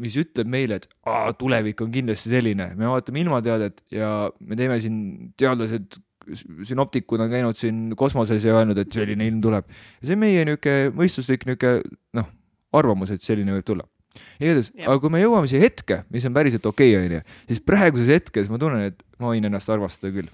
[0.00, 4.78] mis ütleb meile, et aa, tulevik on kindlasti selline, me vaatame ilmateadet ja me teeme
[4.80, 4.96] siin
[5.38, 5.98] teadlased,
[6.68, 9.66] sünoptikud on käinud siin kosmoses ja öelnud, et selline ilm tuleb.
[10.02, 11.82] see on meie niisugune mõistuslik niisugune
[12.18, 12.30] noh,
[12.78, 13.88] arvamus, et selline võib tulla.
[14.38, 18.12] igatahes, aga kui me jõuame siia hetke, mis on päriselt okei okay,, onju, siis praeguses
[18.12, 20.30] hetkes ma tunnen, et ma võin ennast armastada küll.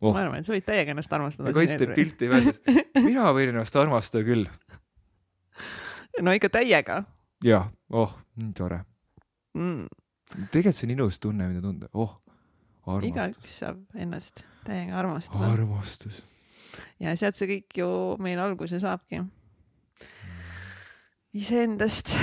[0.00, 0.14] Oh.
[0.14, 1.52] ma arvan, et sa võid täiega ennast armastada.
[1.52, 2.60] kaitste pilti väljas.
[3.08, 4.46] mina võin ennast armastada küll.
[6.24, 7.02] no ikka täiega
[7.44, 8.80] jah, oh, nii tore.
[9.56, 9.86] mm..
[10.52, 12.16] tegelikult see on ilus tunne, mida tunda, oh,
[12.84, 15.52] armastus, igaüks saab ennast täiega armastada.
[15.54, 16.22] armastus.
[17.02, 17.90] ja sealt see kõik ju
[18.22, 19.22] meil alguse saabki.
[21.36, 22.14] iseendast.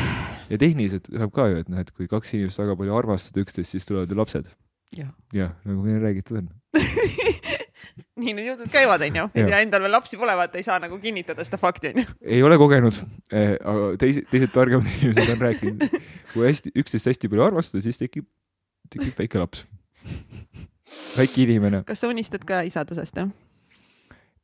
[0.52, 3.74] ja tehniliselt saab ka ju, et noh, et kui kaks inimest väga palju armastavad üksteist,
[3.74, 4.54] siis tulevad ju lapsed.
[4.98, 5.12] jah.
[5.36, 6.54] jah, nagu meil räägitud on.
[8.22, 9.28] nii need jutud käivad, onju.
[9.38, 12.06] Ja endal veel lapsi pole, vaata ei saa nagu kinnitada seda fakti, onju.
[12.36, 12.96] ei ole kogenud
[13.32, 15.98] eh,, aga teised, teised targemad inimesed on rääkinud,
[16.34, 18.28] kui hästi, üksteist hästi palju armastada, siis tekib,
[18.94, 19.66] tekib väike laps.
[21.18, 21.84] väike inimene.
[21.88, 23.30] kas sa unistad ka isadusest, jah?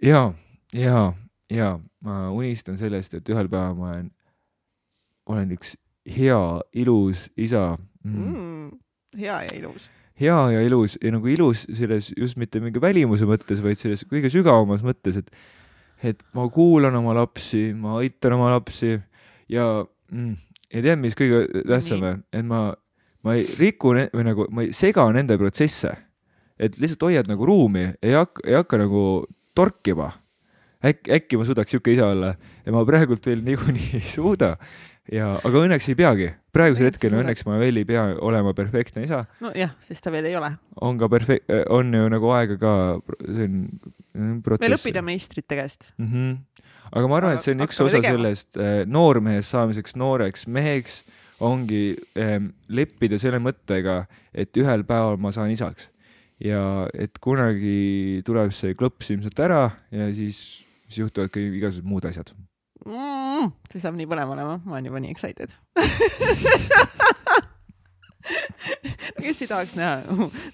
[0.04, 0.26] ja,
[0.74, 1.06] ja,
[1.52, 1.72] ja
[2.06, 4.12] ma unistan sellest, et ühel päeval ma olen,
[5.34, 5.78] olen üks
[6.10, 6.40] hea,
[6.74, 8.24] ilus isa mm..
[8.30, 8.72] mm,.
[9.20, 9.90] hea ja ilus.
[10.22, 14.32] Hea ja ilus ja nagu ilus selles just mitte mingi välimuse mõttes, vaid selles kõige
[14.34, 15.34] sügavamas mõttes, et
[16.04, 18.98] et ma kuulan oma lapsi, ma aitan oma lapsi
[19.52, 19.68] ja
[20.12, 20.34] mm,
[20.74, 22.64] ja tead, mis kõige tähtsam või, et ma,
[23.24, 25.94] ma ei riku või nagu ma ei sega nende protsesse,
[26.60, 29.04] et lihtsalt hoiad nagu ruumi, ei hakka, ei hakka nagu
[29.56, 30.12] torkima.
[30.84, 32.34] äkki, äkki ma suudaks sihuke isa olla
[32.66, 34.58] ja ma praegult veel niikuinii ei suuda
[35.12, 39.24] ja, aga õnneks ei peagi, praegusel hetkel õnneks ma veel ei pea olema perfektne isa
[39.44, 40.54] nojah, sest ta veel ei ole.
[40.82, 42.74] on ka perfekt, on ju nagu aega ka,
[43.24, 44.68] see on mm, protsess.
[44.68, 45.92] veel õppida meistrite käest.
[45.98, 46.12] mm.
[46.12, 46.70] -hmm.
[46.92, 48.16] aga ma arvan, et see on üks osa tegema.
[48.16, 51.02] sellest äh, noormehest saamiseks nooreks meheks
[51.44, 55.90] ongi ähm, leppida selle mõttega, et ühel päeval ma saan isaks
[56.44, 62.08] ja et kunagi tuleb see klops ilmselt ära ja siis, siis juhtuvad ka igasugused muud
[62.10, 62.34] asjad.
[62.86, 63.52] mm,.
[63.72, 65.50] see saab nii põnev olema, ma olen juba nii excited.
[69.24, 70.04] kes ei tahaks näha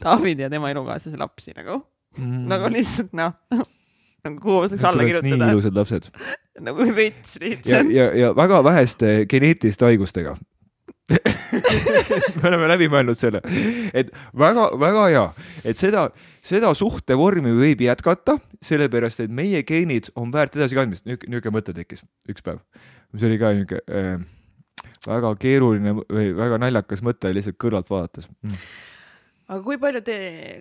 [0.04, 1.80] David ja tema elukaaslase lapsi nagu
[2.18, 3.36] mm., nagu lihtsalt noh,
[4.26, 6.10] nagu kuhu saaks alla nii kirjutada, ilusad lapsed
[6.68, 7.94] nagu rits ja, lihtsalt.
[7.96, 10.36] ja, ja väga väheste geneetiliste haigustega
[12.40, 13.42] me oleme läbi mõelnud selle,
[13.98, 15.24] et väga-väga hea,
[15.68, 16.08] et seda,
[16.46, 22.06] seda suhtevormi võib jätkata, sellepärast et meie geenid on väärt edasikandmist, niisugune, niisugune mõte tekkis
[22.30, 22.62] üks päev,
[23.16, 24.28] mis oli ka niisugune äh,
[25.08, 28.64] väga keeruline või väga naljakas mõte lihtsalt kõrvalt vaadates mm..
[29.48, 30.18] aga kui palju te,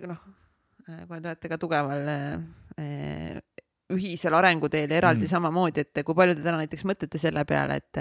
[0.07, 0.19] noh,
[0.85, 3.39] kui te olete ka tugeval eh,
[3.93, 5.31] ühisel arenguteel ja eraldi Mm.
[5.31, 7.99] samamoodi, et kui palju te täna näiteks mõtlete selle peale, et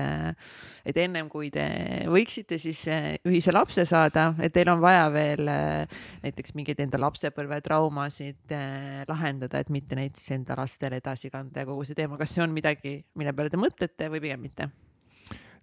[0.85, 1.65] et ennem kui te
[2.09, 7.01] võiksite siis eh, ühise lapse saada, et teil on vaja veel eh, näiteks mingeid enda
[7.01, 12.21] lapsepõlvetraumasid eh, lahendada, et mitte neid siis enda lastele edasi kanda ja kogu see teema,
[12.21, 14.71] kas see on midagi, mille peale te mõtlete või pigem mitte?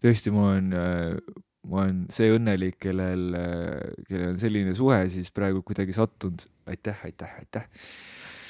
[0.02, 0.74] tõesti, ma olen,
[1.70, 3.30] ma olen see õnnelik, kellel,
[4.10, 6.46] kellel on selline suhe siis praegu kuidagi sattunud.
[6.66, 7.70] aitäh, aitäh, aitäh.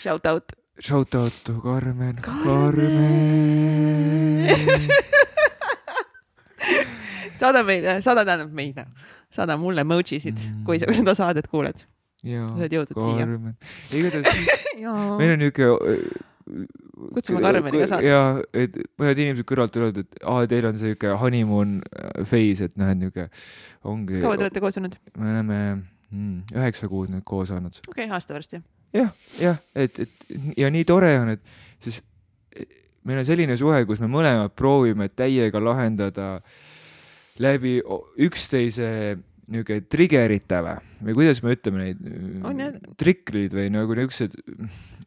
[0.02, 0.56] Shout out.
[0.80, 2.90] Shout out to Karmen, Karmen.
[7.36, 8.86] Saada meile, saada tähendab meile,
[9.36, 10.52] saada mulle emojisid Mm.
[10.52, 11.78] mm., kui sa seda saadet kuuled.
[12.26, 13.18] sa oled jõudnud siia.
[13.26, 13.56] Karmen.
[13.92, 14.36] igatahes
[14.86, 15.66] jaa meil on niuke.
[17.16, 18.08] Kutsume Karmeni ka saatesse.
[18.10, 18.20] ja,
[18.54, 21.80] et mõned inimesed kõrvalt tulevad, et aa, teil on siuke honeymoon
[22.30, 23.28] phase, et noh, et niuke
[23.84, 24.22] ongi.
[24.24, 24.96] kaua te olete koos olnud?
[25.18, 25.82] me oleme mm,
[26.54, 27.80] üheksa kuud nüüd koos olnud.
[27.88, 28.62] okei okay,, aasta varsti.
[28.96, 29.12] jah,
[29.42, 32.02] jah, et, et ja nii tore on, et siis
[33.06, 36.40] meil on selline suhe, kus me mõlemad proovime täiega lahendada
[37.44, 37.78] läbi
[38.26, 38.90] üksteise
[39.52, 42.00] niuke trigger'ite või, või kuidas me ütleme neid
[42.58, 44.34] jah., trikrid või nagu niisugused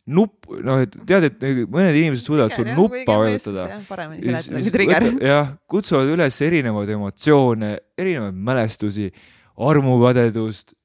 [0.09, 3.67] nupp, noh, et tead, et nagu mõned inimesed suudavad sul nuppa vajutada.
[3.89, 5.09] paremini seletada kui trigger.
[5.09, 9.11] võta- jah, kutsuvad üles erinevaid emotsioone, erinevaid mälestusi,
[9.59, 10.78] armukadedust,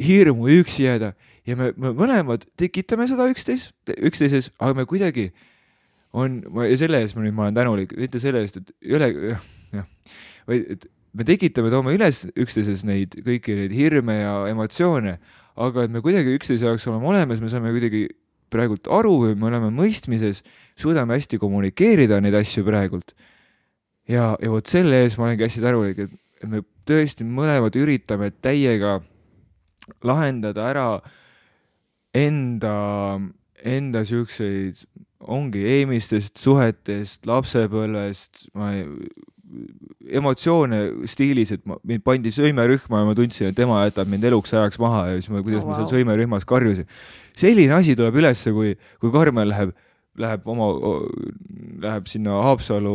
[0.00, 1.12] hirmu üksi jääda
[1.48, 5.30] ja me, me mõlemad tekitame seda üksteis, üksteises, aga me kuidagi
[6.16, 9.10] on, ja selle eest ma nüüd, ma olen tänulik, mitte selle eest, et ole,
[9.74, 9.86] jah,
[10.48, 15.16] vaid et me tekitame, toome üles üksteises neid kõiki neid hirme ja emotsioone,
[15.60, 18.06] aga et me kuidagi üksteise jaoks oleme olemas, me saame kuidagi
[18.50, 20.42] praegult aru või me oleme mõistmises,
[20.78, 23.14] suudame hästi kommunikeerida neid asju praegult.
[24.10, 28.98] ja, ja vot selle eest ma olengi hästi tänulik, et me tõesti mõlemad üritame täiega
[30.04, 30.86] lahendada ära
[32.16, 32.74] enda,
[33.62, 34.80] enda siukseid,
[35.20, 38.86] ongi eelmistest suhetest, lapsepõlvest, ma ei,
[40.14, 40.78] emotsioone
[41.10, 44.78] stiilis, et ma, mind pandi sõimerühma ja ma tundsin, et tema jätab mind eluks ajaks
[44.82, 46.86] maha ja siis ma, kuidas Oh, ma seal sõimerühmas karjusin.
[47.36, 49.72] selline asi tuleb ülesse, kui, kui Karmen läheb,
[50.20, 50.68] läheb oma,
[51.82, 52.94] läheb sinna Haapsalu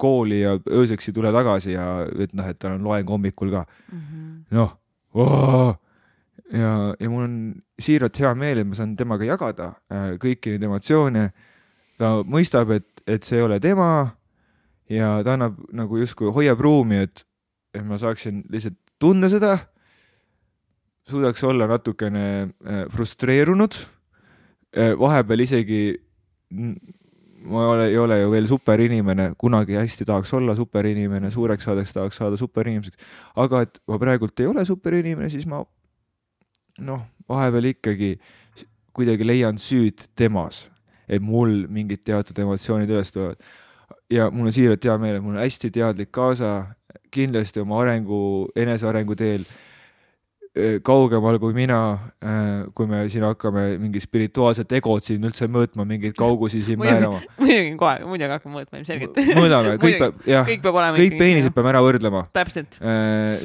[0.00, 3.64] kooli ja ööseks ei tule tagasi ja et noh, et tal on loeng hommikul ka
[3.92, 4.44] Mhm.
[4.56, 4.76] noh,
[5.14, 7.36] ja, ja mul on
[7.80, 11.30] siiralt hea meel, et ma saan temaga jagada äh, kõiki neid emotsioone.
[12.00, 13.90] ta mõistab, et, et see ei ole tema
[14.90, 17.24] ja ta annab nagu justkui hoiab ruumi, et,
[17.74, 19.58] et ma saaksin lihtsalt tunda seda.
[21.10, 23.74] suudaks olla natukene äh, frustreerunud.
[24.98, 25.98] vahepeal isegi
[27.44, 32.20] ma ole, ei ole ju veel superinimene, kunagi hästi tahaks olla superinimene, suureks saades tahaks
[32.20, 32.98] saada superinimeseks,
[33.40, 35.62] aga et ma praegult ei ole superinimene, siis ma
[36.84, 38.12] noh, vahepeal ikkagi
[38.96, 40.66] kuidagi leian süüd temas,
[41.08, 43.40] et mul mingid teatud emotsioonid üles tulevad.
[44.10, 46.74] ja mul on siiralt hea meel, et mul on hästi teadlik kaasa,
[47.10, 49.46] kindlasti oma arengu, enesearengu teel
[50.82, 51.78] kaugemal kui mina,
[52.74, 57.20] kui me siin hakkame mingi spirituaalset egot siin üldse mõõtma, mingeid kaugusi siin määrama.
[57.38, 59.20] muidugi kohe, muidugi hakkame mõõtma ilmselgelt.
[59.38, 60.64] mõõdame, kõik peab, jah, kõik
[60.98, 61.54] kõik peenised.
[61.54, 62.24] peame ära võrdlema.
[62.34, 62.80] täpselt.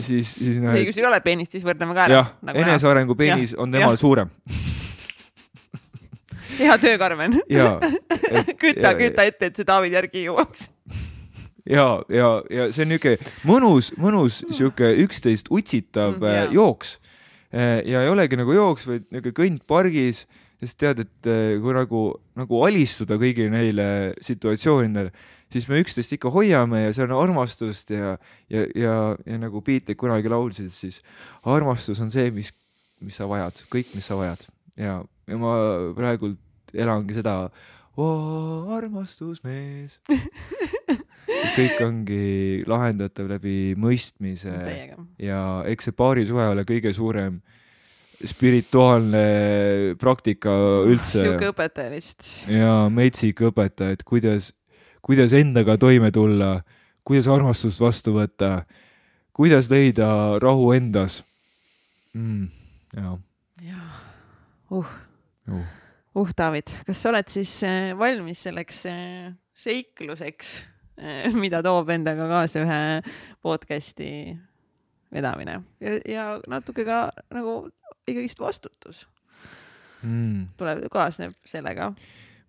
[0.02, 2.24] siis, siis noh, kui sul ei ole peenist, siis võrdleme ka ära.
[2.24, 4.02] jah, enesearengu peenis on temal jah.
[4.02, 4.34] suurem
[6.60, 7.42] hea töö, Karmen.
[7.50, 7.80] ja,
[8.62, 10.70] küta, Ja- küta ette, et see Taavi järgi jõuaks.
[11.70, 13.16] ja, ja, ja see on niuke
[13.48, 16.52] mõnus, mõnus sihuke üksteist utsitav Mm, mm, jaa.
[16.54, 16.98] jooks.
[17.86, 20.26] ja ei olegi nagu jooks, vaid niuke kõnd pargis,
[20.60, 22.02] sest tead, et eh, kui nagu,
[22.36, 23.88] nagu alistuda kõigile neile
[24.24, 25.12] situatsioonidele,
[25.54, 28.16] siis me üksteist ikka hoiame ja see on armastust ja,
[28.52, 28.96] ja, ja,
[29.26, 31.00] ja nagu Beatles kunagi laulsid, siis
[31.48, 32.52] armastus on see, mis,
[33.02, 34.44] mis sa vajad, kõik, mis sa vajad
[34.80, 35.00] ja,
[35.30, 35.56] ja ma
[35.96, 36.40] praegult
[36.76, 37.38] elangi seda,
[38.76, 40.00] armastus mees
[41.58, 45.06] kõik ongi lahendatav läbi mõistmise Teiega.
[45.22, 47.40] ja eks see paarisuhe ole kõige suurem
[48.26, 50.54] spirituaalne praktika
[50.88, 52.32] üldse sihuke õpetaja lihtsalt.
[52.52, 54.52] ja metsik õpetaja, et kuidas,
[55.06, 56.60] kuidas endaga toime tulla,
[57.08, 58.66] kuidas armastust vastu võtta,
[59.36, 60.08] kuidas leida
[60.44, 61.22] rahu endas
[62.16, 62.48] mm,.
[62.96, 63.18] ja,
[63.68, 63.98] jah,
[64.72, 64.94] uh,
[65.52, 65.66] uh.
[66.16, 70.56] uh, David, kas sa oled siis äh, valmis selleks äh, seikluseks,
[71.44, 72.82] mida toob endaga kaasa ühe
[73.44, 74.12] podcast'i
[75.14, 77.66] vedamine ja, ja natuke ka nagu
[78.08, 79.06] ikkagist vastutus
[80.06, 80.52] Mm.
[80.60, 81.88] tuleb, kaasneb sellega.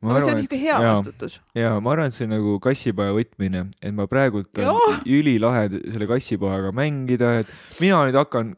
[0.02, 1.38] aga see on arvan, niisugune hea jaa, vastutus.
[1.56, 5.00] ja ma arvan, et see nagu kassipaja võtmine, et ma praegult Jah.
[5.08, 8.52] ülilahe selle kassipajaga mängida, et mina nüüd hakkan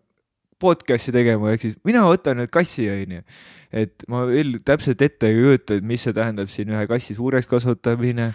[0.58, 3.22] podcast'i tegema, ehk siis mina võtan nüüd kassi, onju.
[3.70, 7.46] et ma veel täpselt ette ei kujuta, et mis see tähendab siin ühe kassi suureks
[7.46, 8.32] kasvatamine,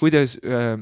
[0.00, 0.76] kuidas äh,,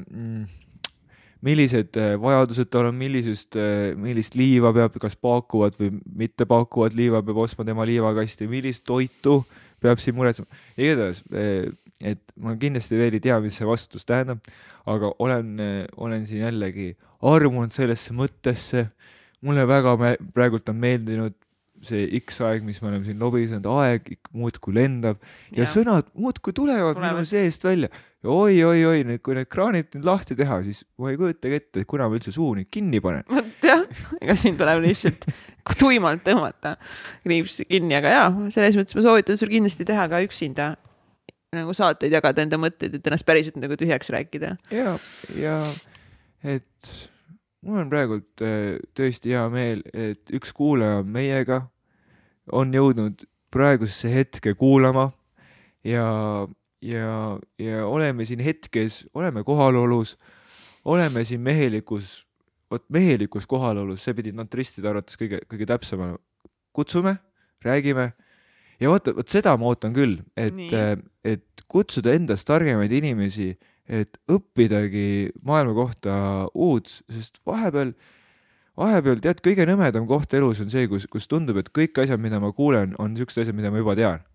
[1.45, 5.93] millised äh, vajadused tal on, millisest äh,, millist liiva peab, kas paakuvat või
[6.23, 9.41] mitte paakuvat liiva peab ostma tema liivakasti, millist toitu
[9.79, 10.47] peab siin muretsema.
[10.75, 11.21] igatahes,
[11.99, 14.43] et ma kindlasti veel ei tea, mis see vastutus tähendab,
[14.89, 15.53] aga olen,
[15.95, 16.89] olen siin jällegi
[17.23, 18.89] armunud sellesse mõttesse.
[19.41, 19.95] mulle väga
[20.35, 21.35] praegult on meeldinud
[21.87, 26.55] see X aeg, mis me oleme siin lobisenud, aeg muudkui lendab ja, ja sõnad muudkui
[26.55, 30.83] tulevad, tulevad minu seest välja ja oi-oi-oi, nüüd kui need kraanid nüüd lahti teha, siis
[30.99, 33.23] ma ei kujutagi ette, kuna ma üldse suu nüüd kinni panen.
[33.63, 33.85] jah,
[34.19, 35.29] ega siin tuleb lihtsalt
[35.79, 36.75] tuimalt tõmmata
[37.23, 40.73] kriips kinni, aga jaa, selles mõttes ma soovitan sul kindlasti teha ka üksinda
[41.55, 44.55] nagu saateid jagada enda mõtteid, et ennast päriselt nagu tühjaks rääkida.
[44.73, 44.97] ja,
[45.39, 45.55] ja
[46.43, 46.91] et
[47.65, 51.63] mul on praegult äh, tõesti hea meel, et üks kuulaja meiega
[52.55, 55.09] on jõudnud praegusesse hetke kuulama
[55.85, 56.05] ja,
[56.81, 57.11] ja,
[57.59, 60.15] ja oleme siin hetkes, oleme kohalolus,
[60.85, 62.23] oleme siin mehelikus,
[62.71, 66.23] vot mehelikus kohalolus, see pidi tantristide arvates kõige, kõige täpsem olema.
[66.73, 67.17] kutsume,
[67.65, 68.11] räägime
[68.79, 73.51] ja vaata, vot seda ma ootan küll, et Nii., et kutsuda endast targemaid inimesi,
[73.89, 76.15] et õppidagi maailma kohta
[76.53, 77.95] uut, sest vahepeal,
[78.79, 82.39] vahepeal tead, kõige nõmedam koht elus on see, kus, kus tundub, et kõik asjad, mida
[82.41, 84.25] ma kuulen, on siuksed asjad, mida ma juba tean.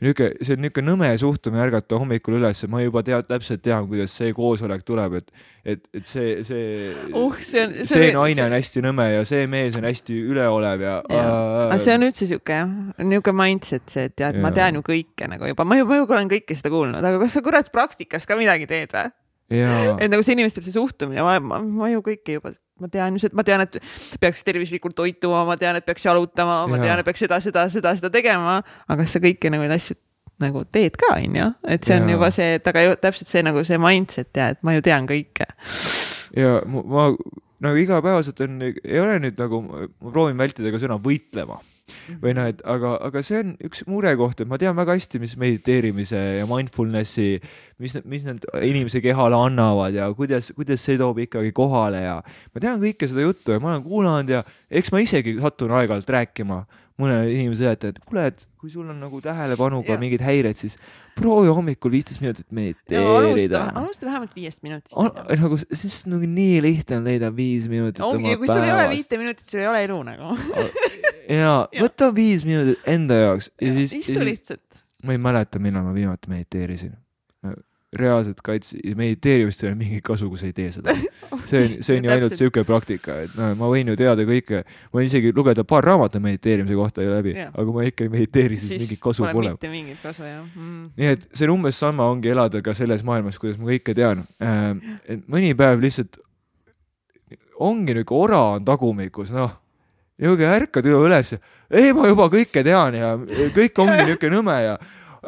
[0.00, 4.14] niisugune, see on niisugune nõme suhtumine ärgata hommikul üles, ma juba tean, täpselt tean, kuidas
[4.18, 5.30] see koosolek tuleb, et,
[5.64, 9.78] et, et see, see uh, see on, see naine on hästi nõme ja see mees
[9.80, 14.40] on hästi üleolev ja, aga see on üldse sihuke jah, niisugune mindset see, et tead,
[14.42, 14.60] ma Jaa.
[14.62, 17.36] tean ju kõike nagu juba, ma ju, ma ju olen kõike seda kuulnud, aga kas
[17.38, 19.12] sa kurat praktikas ka midagi teed või?
[19.52, 23.24] et nagu see inimestel see suhtumine, ma, ma, ma ju kõike juba, ma tean ju
[23.24, 23.78] seda, ma tean, et
[24.22, 26.86] peaks tervislikult toituma, ma tean, et peaks jalutama, ma Jaa.
[26.86, 28.58] tean, et peaks seda, seda, seda, seda tegema,
[28.92, 29.98] aga sa kõiki nagu neid asju
[30.42, 32.16] nagu teed ka, onju, et see on Jaa.
[32.16, 35.06] juba see, et aga ju täpselt see nagu see mindset ja et ma ju tean
[35.10, 35.48] kõike.
[36.38, 37.08] ja ma, ma
[37.62, 41.60] nagu igapäevaselt on, ei ole nüüd nagu, ma proovin vältida ka sõna võitlema
[42.22, 45.36] või noh, et aga, aga see on üks murekoht, et ma tean väga hästi, mis
[45.40, 47.30] mediteerimise ja mindfulness'i,
[47.82, 52.64] mis, mis need inimese kehale annavad ja kuidas, kuidas see toob ikkagi kohale ja ma
[52.64, 56.64] tean kõike seda juttu ja ma olen kuulanud ja eks ma isegi satun aeg-ajalt rääkima
[57.00, 60.76] mõnele inimesele, et, et kuule, et kui sul on nagu tähelepanuga mingeid häireid, siis
[61.18, 64.96] proovi hommikul viisteist minutit mediteerida., alusta vähemalt viiest minutist.
[65.42, 69.20] nagu, sest nagu nii lihtne on leida viis minutit ongi, kui sul ei ole viite
[69.20, 70.36] minutit, sul ei ole elu nagu.
[71.28, 71.82] ja Jah.
[71.84, 74.82] võta viis minutit enda jaoks ja siis, istu lihtsalt.
[75.04, 76.96] ma ei mäleta, millal ma viimati mediteerisin.
[77.92, 80.94] reaalselt kaitse, mediteerimist ei ole mingit kasu, kui sa ei tee seda.
[81.50, 84.62] see on, see on ju ainult siuke praktika, et no ma võin ju teada kõike,
[84.64, 88.56] ma võin isegi lugeda paar raamatut mediteerimise kohta läbi, aga kui ma ikka ei mediteeri,
[88.56, 90.86] siis mingit kasu pole mitte mingit kasu jah mm..
[90.96, 94.24] nii et see on umbes sama ongi elada ka selles maailmas, kuidas ma kõike tean.
[94.40, 96.16] et mõni päev lihtsalt
[97.62, 99.52] ongi niuke ora on tagumikus, noh,
[100.20, 101.32] niisugune ärkad juba üles,
[101.72, 103.14] ei ma juba kõike tean ja
[103.56, 104.76] kõik ongi niisugune nõme ja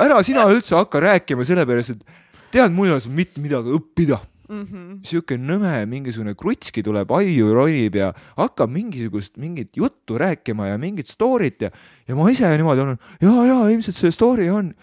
[0.05, 2.22] ära sina üldse hakka rääkima sellepärast, et
[2.55, 4.99] tead, mul ei ole sul mitte midagi õppida mm -hmm.
[5.07, 11.09] sihuke nõme mingisugune krutski tuleb aiu, ronib ja hakkab mingisugust mingit juttu rääkima ja mingit
[11.09, 11.70] story't ja,
[12.09, 14.74] ja ma ise niimoodi olen, ja, ja ilmselt see story on,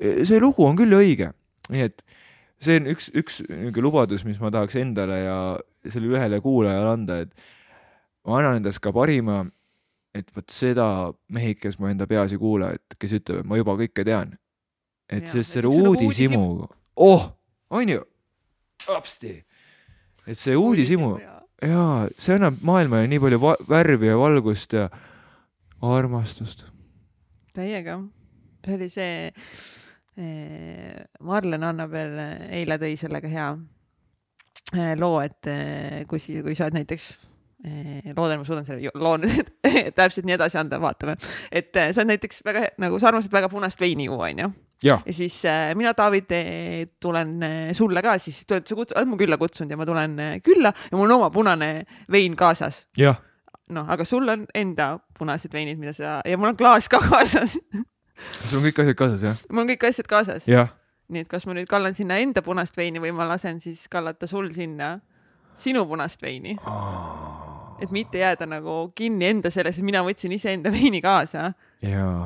[0.00, 1.32] see lugu on küll õige.
[1.70, 2.04] nii et
[2.60, 5.38] see on üks, üks niisugune lubadus, mis ma tahaks endale ja
[5.88, 7.32] sellele ühele kuulajale anda, et
[8.24, 9.42] ma annan endast ka parima,
[10.14, 10.86] et vot seda
[11.34, 14.36] mehikest ma enda peas ei kuula, et kes ütleb, et ma juba kõike tean.
[15.10, 17.24] et sest selle uudishimu, oh,
[17.70, 18.00] on ju
[18.88, 19.34] apsti.
[20.26, 21.18] et see uudishimu
[21.62, 24.88] jaa, see annab maailmale nii palju värvi ja valgust ja
[25.84, 26.64] armastust.
[27.54, 27.98] täiega,
[28.64, 29.12] see oli see
[31.26, 32.18] Marlen Annabel
[32.54, 33.52] eile tõi sellega hea
[34.98, 35.52] loo, et
[36.08, 37.12] kui siis, kui sa oled näiteks
[37.64, 39.50] loodan, ma suudan selle loo nüüd
[39.98, 41.16] täpselt nii edasi anda, vaatame.
[41.50, 44.50] et eh, sa oled näiteks väga, nagu sa armastasid väga punast veini juua, onju
[44.84, 46.34] ja, siis äh, mina, David,
[47.00, 47.38] tulen
[47.76, 51.16] sulle ka, siis sa oled mu külla kutsunud ja ma tulen külla ja mul on
[51.20, 51.70] oma punane
[52.12, 52.84] vein kaasas.
[53.72, 57.58] noh, aga sul on enda punased veinid, mida sa ja mul on klaas ka kaasas
[58.48, 59.40] sul on kõik asjad kaasas, jah?
[59.50, 60.46] mul on kõik asjad kaasas.
[61.08, 64.28] nii et kas ma nüüd kallan sinna enda punast veini või ma lasen siis kallata
[64.30, 64.98] sul sinna
[65.56, 67.34] sinu punast veini oh.?
[67.82, 71.52] et mitte jääda nagu kinni enda selles, et mina võtsin iseenda veini kaasa,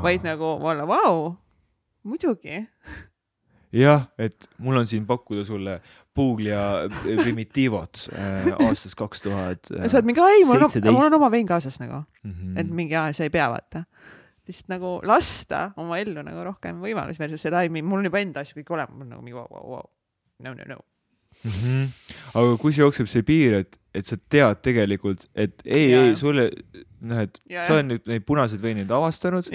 [0.04, 1.30] vaid nagu olla vau wow,
[2.08, 2.60] muidugi.
[3.72, 5.78] jah, et mul on siin pakkuda sulle
[6.18, 9.70] Puglia Primitivot äh, aastast kaks tuhat.
[9.70, 12.60] sa oled mingi, ei, mul on, mul on oma vein kaasas nagu mm, -hmm.
[12.60, 13.84] et mingi, aa, sa ei pea vaata
[14.48, 18.40] lihtsalt nagu lasta oma ellu nagu rohkem võimalusi versus seda, ei, mul on juba enda
[18.40, 19.90] asju kõik olemas, mul nagu mingi vau, vau, vau,
[20.44, 20.78] no, no, no
[21.44, 21.50] mm.
[21.50, 22.14] -hmm.
[22.34, 26.48] aga kus jookseb see piir, et, et sa tead tegelikult, et ei, ei sulle,
[27.00, 29.50] noh, et ja, sa oled nüüd neid punaseid veinid avastanud.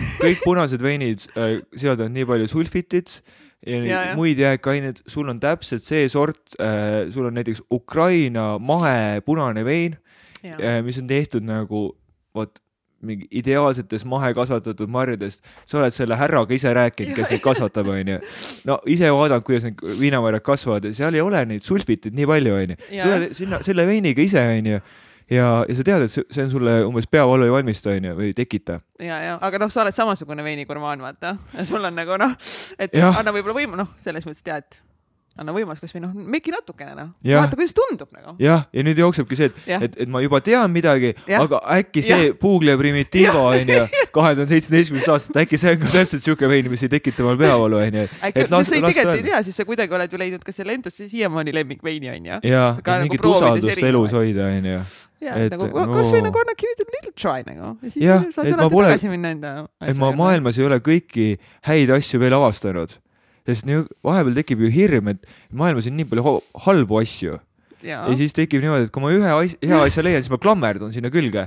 [0.24, 3.20] kõik punased veinid äh, sisaldavad nii palju sulfitit
[3.66, 4.16] ja, ja, ja.
[4.18, 9.96] muid jääkaineid, sul on täpselt see sort äh,, sul on näiteks Ukraina mahe punane vein,
[10.44, 11.88] äh, mis on tehtud nagu
[12.36, 12.60] vot
[13.04, 18.20] mingi ideaalsetest mahekasvatatud marjadest, sa oled selle härraga ise rääkinud, kes neid kasvatab, onju.
[18.68, 22.54] no ise vaadanud, kuidas need viinamarjad kasvavad ja seal ei ole neid sulfiteid nii palju,
[22.62, 22.78] onju.
[22.94, 24.80] sa oled sinna selle veiniga ise, onju
[25.30, 28.30] ja, ja sa tead, et see, see on sulle umbes peavalu ei valmista, onju, või
[28.30, 28.80] ei tekita.
[29.02, 31.36] ja, ja, aga noh, sa oled samasugune veinigurmaan, vaata.
[31.68, 32.36] sul on nagu noh,
[32.78, 33.12] et ja.
[33.12, 34.80] anna võib-olla võimu, noh, selles mõttes tead
[35.36, 38.34] anna võimalus kasvõi noh, meki natukene noh, vaata kuidas tundub nagu.
[38.40, 42.30] jah, ja nüüd jooksebki see, et, et, et ma juba tean midagi, aga äkki see
[42.40, 43.80] Puglia Primitivo onju,
[44.16, 47.40] kahe tuhande seitsmeteistkümnendast aastast, äkki see on ka täpselt siuke vein, mis ei tekita mul
[47.40, 48.06] peavalu onju.
[48.30, 51.02] äkki, sest sa tegelikult ei tea, siis sa kuidagi oled ju leidnud ka selle endast
[51.02, 52.40] siiamaani lemmikveini onju.
[52.40, 54.80] ja, ja mingit nagu usaldust elus hoida onju.
[55.24, 57.72] Ja, et nagu no, kasvõi nagu anna give it a little try nagu.
[57.80, 61.34] Ja siis ja, saad alati pole, tagasi minna enda et ma maailmas ei ole kõiki
[61.68, 62.92] häid asju veel avastanud
[63.46, 67.38] sest nii vahepeal tekib ju hirm, et maailmas on nii palju halbu asju.
[67.86, 68.00] Ja.
[68.08, 70.94] ja siis tekib niimoodi, et kui ma ühe asja, hea asja leian, siis ma klammerdun
[70.94, 71.44] sinna külge.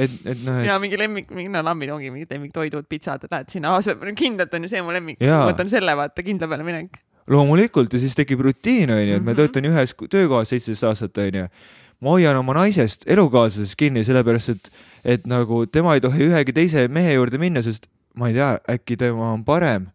[0.00, 0.68] et, et noh et....
[0.70, 3.74] ja mingi lemmik, mingi no lambid ongi mingid lemmiktoidud, pitsad, lähed sinna,
[4.16, 7.00] kindlalt on ju see mu lemmik, võtan selle vaata kindla peale minek.
[7.32, 9.40] loomulikult ja siis tekib rutiin onju, et ma mhm.
[9.42, 11.48] töötan ühes töökohas seitseteist aastat onju.
[12.00, 14.70] ma hoian oma naisest, elukaaslasest kinni, sellepärast et,
[15.18, 18.96] et nagu tema ei tohi ühegi teise mehe juurde minna, sest ma ei tea, äkki
[19.02, 19.90] tema on parem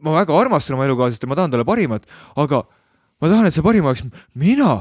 [0.00, 2.64] ma väga armastan oma elukaaslast ja ma tahan talle parimat, aga
[3.20, 4.04] ma tahan, et see parim oleks
[4.38, 4.80] mina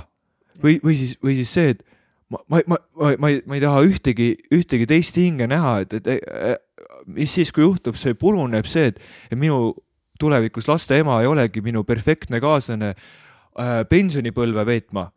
[0.62, 1.84] või, või siis, või siis see, et
[2.30, 6.00] ma, ma, ma, ma, ma ei, ma ei taha ühtegi, ühtegi teist hinge näha, et,
[6.00, 6.66] et
[7.10, 9.00] mis siis, kui juhtub, see puruneb see, et,
[9.30, 9.74] et minu
[10.20, 15.10] tulevikus laste ema ei olegi minu perfektne kaaslane äh, pensionipõlve veetma.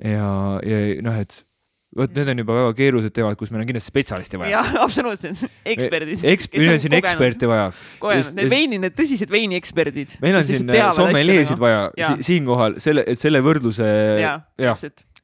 [0.00, 0.28] ja,
[0.64, 1.44] ja noh, et
[1.96, 4.58] vot need on juba väga keerulised teemad, kus meil on kindlasti spetsialisti vaja.
[4.58, 6.24] jah, absoluutselt, eksperdid.
[6.34, 7.68] Eks, meil on siin eksperti vaja.
[8.02, 10.18] kogenud, need veini, need tõsised veinieksperdid.
[10.24, 12.14] meil on siin sommeljeesid vaja ja.
[12.20, 13.86] siinkohal selle, et selle võrdluse.
[14.20, 14.74] jah ja.
[14.74, 14.76] ja.,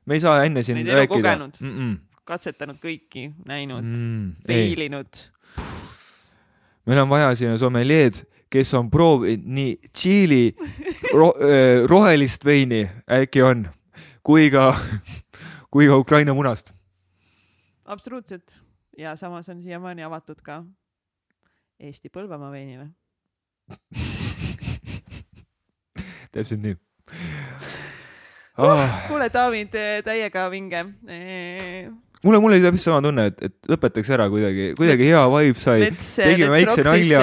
[0.06, 1.36] me ei saa enne siin Neid rääkida.
[1.36, 1.96] Mm -mm.
[2.24, 5.24] katsetanud kõiki, näinud mm,, feilinud.
[6.86, 10.54] meil on vaja siin sommeljeed, kes on proovinud nii Tšiili
[11.14, 13.68] ro äh, rohelist veini, äkki on,
[14.22, 14.74] kui ka
[15.70, 16.72] kui ka Ukraina munast.
[17.84, 18.56] absoluutselt.
[18.98, 20.64] Ja samas on siiamaani avatud ka
[21.80, 22.88] Eesti Põlvamaa veinile.
[26.32, 26.76] Täpselt nii.
[28.60, 29.06] Ah..
[29.08, 30.84] kuule, David, täiega vinge.
[32.22, 35.88] Mulle, mulle oli täpselt sama tunne, et, et lõpetaks ära kuidagi, kuidagi hea vibe sai.
[36.20, 37.22] tegime väikse nalja,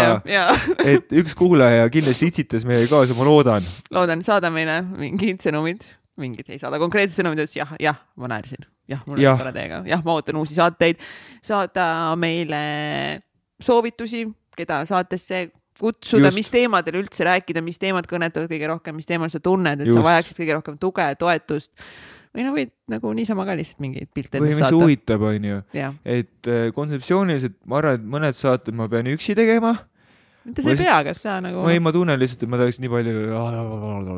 [0.95, 3.69] et üks kuulaja kindlasti itsitas meiega kaasa, ma loodan.
[3.93, 5.85] loodan, saada meile mingid sõnumid
[6.21, 9.83] mingid ei saada konkreetsed sõnumid, ütles jah, jah, ma naersin jah, mul on tore teiega,
[9.87, 11.01] jah, ma ootan uusi saateid,
[11.45, 11.85] saada
[12.19, 12.59] meile
[13.63, 14.25] soovitusi,
[14.57, 15.47] keda saatesse
[15.77, 19.89] kutsuda, mis teemadel üldse rääkida, mis teemad kõnetavad kõige rohkem, mis teemal sa tunned, et
[19.89, 19.99] Just.
[19.99, 21.73] sa vajaksid kõige rohkem tuge, toetust
[22.37, 24.81] või no võid nagu niisama ka lihtsalt mingeid pilte või endast mis saata.
[24.81, 25.59] huvitab, onju.
[26.05, 29.73] et äh, kontseptsiooniliselt ma arvan, et mõned saated ma pean üksi tegema.
[30.47, 32.79] Mitte sa ei Ma pea, aga sa nagu ei, ma tunnen lihtsalt, et ma tahaks
[32.83, 33.27] nii palju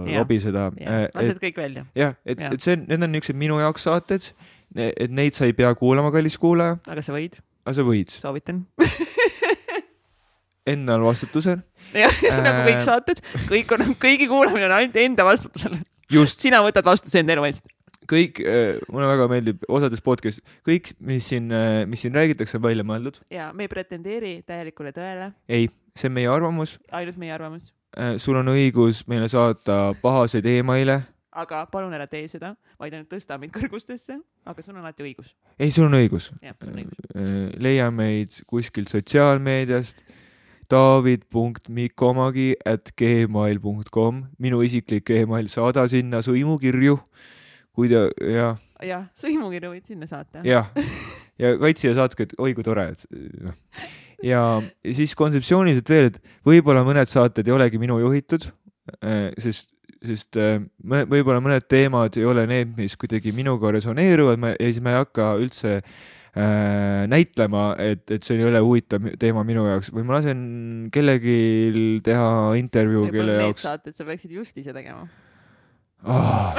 [0.05, 0.69] lobiseda.
[0.77, 1.85] jah, lased kõik välja.
[1.97, 4.31] jah, et et see, need on niisugused minu jaoks saated,
[4.77, 8.63] et neid sa ei pea kuulama, kallis kuulaja, aga sa võid, aga sa võid soovitan.
[10.69, 11.63] endal vastutusel.
[11.95, 15.79] jah, nagu kõik saated, kõik on, kõigi kuulamine on ainult enda vastutusel.
[16.29, 17.69] sina võtad vastutuse enda elu eest.
[18.09, 18.41] kõik,
[18.89, 21.49] mulle väga meeldib osades podcast, kõik, mis siin,
[21.89, 23.21] mis siin räägitakse, on välja mõeldud.
[23.33, 25.69] ja me ei pretendeeri täielikule tõele, ei,
[25.99, 26.77] see on meie arvamus.
[26.91, 27.71] ainult meie arvamus.
[28.17, 31.01] sul on õigus meile saata pahaseid emaile.
[31.31, 35.35] aga palun ära tee seda, vaid ainult tõsta meid kõrgustesse, aga sul on alati õigus.
[35.59, 36.31] ei, sul on õigus.
[36.31, 37.05] on õigus.
[37.59, 40.03] leia meid kuskilt sotsiaalmeediast
[40.69, 46.99] david.mikomagi at gmail.com, minu isiklik email, saada sinna sõimukirju.
[47.73, 50.43] kui ta, jah, jah, sõimukirju võid sinna saata.
[50.45, 50.69] jah,
[51.41, 53.05] ja kaitsja saatke, et oi kui tore, et
[53.41, 53.57] noh.
[54.25, 54.43] Ja
[54.83, 58.47] siis kontseptsiooniliselt veel, et võib-olla mõned saated ei olegi minu juhitud,
[59.39, 59.69] sest,
[60.05, 64.71] sest äh, mõ- võib-olla mõned teemad ei ole need, mis kuidagi minuga resoneeruvad ma, ja
[64.71, 69.67] siis ma ei hakka üldse äh, näitlema, et, et see ei ole huvitav teema minu
[69.67, 70.43] jaoks või ma lasen
[70.93, 71.39] kellelgi
[72.05, 75.07] teha intervjuu, kelle jaoks saated sa peaksid just ise tegema.
[76.07, 76.55] oh,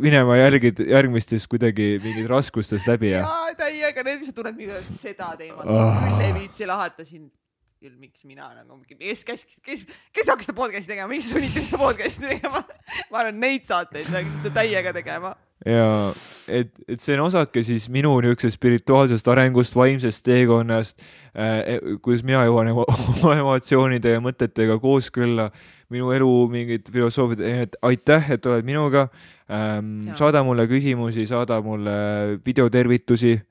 [0.00, 3.48] minema järgid, järgmistes kuidagi mingid raskustest läbi ja jaa,
[3.88, 6.00] täiega mis sa tunned, mida seda teemat Ah.
[6.04, 7.30] küll ei viitsi lahata siin.
[7.78, 11.78] küll miks mina nagu, kes käskis, kes, kes hakkas seda podcast'i tegema, miks sunniti seda
[11.78, 12.64] podcast'i tegema?
[13.12, 15.36] ma arvan, neid saateid peaksid sa täiega tegema.
[15.62, 16.10] ja
[16.48, 20.98] et, et see on osake siis minu niisugusest spirituaalsest arengust, vaimsest teekonnast
[21.38, 25.52] äh,, kuidas mina jõuan oma emotsioonide ja mõtetega kooskõlla,
[25.94, 29.06] minu elu mingid filosoofiad, et aitäh, et oled minuga
[29.46, 33.46] ähm, saada mulle küsimusi, saada mulle videotervitusi äh,,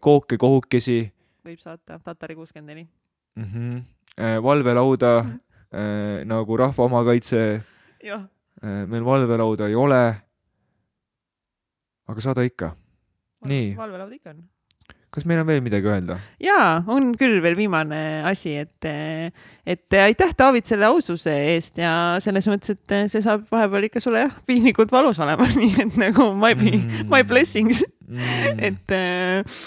[0.00, 1.12] kooke, kohukesi
[1.46, 2.86] võib saata Tatari kuuskümmend neli.
[3.38, 3.82] -hmm.
[4.20, 5.18] äh, valvelauda
[5.78, 7.62] äh, nagu Rahva Omakaitse
[8.04, 10.14] äh,, meil valvelauda ei ole.
[12.08, 12.76] aga saada ikka.
[13.46, 13.76] Nii.
[13.76, 14.42] valvelaud ikka on.
[15.10, 16.18] kas meil on veel midagi öelda?
[16.40, 18.86] jaa, on küll veel viimane asi, et,
[19.66, 24.22] et aitäh, David, selle aususe eest ja selles mõttes, et see saab vahepeal ikka sulle
[24.24, 27.08] jah, piinlikult valus olema, nii et nagu my, Mm.
[27.10, 27.84] my blessings,
[28.18, 28.64] mm..
[28.70, 29.58] et äh,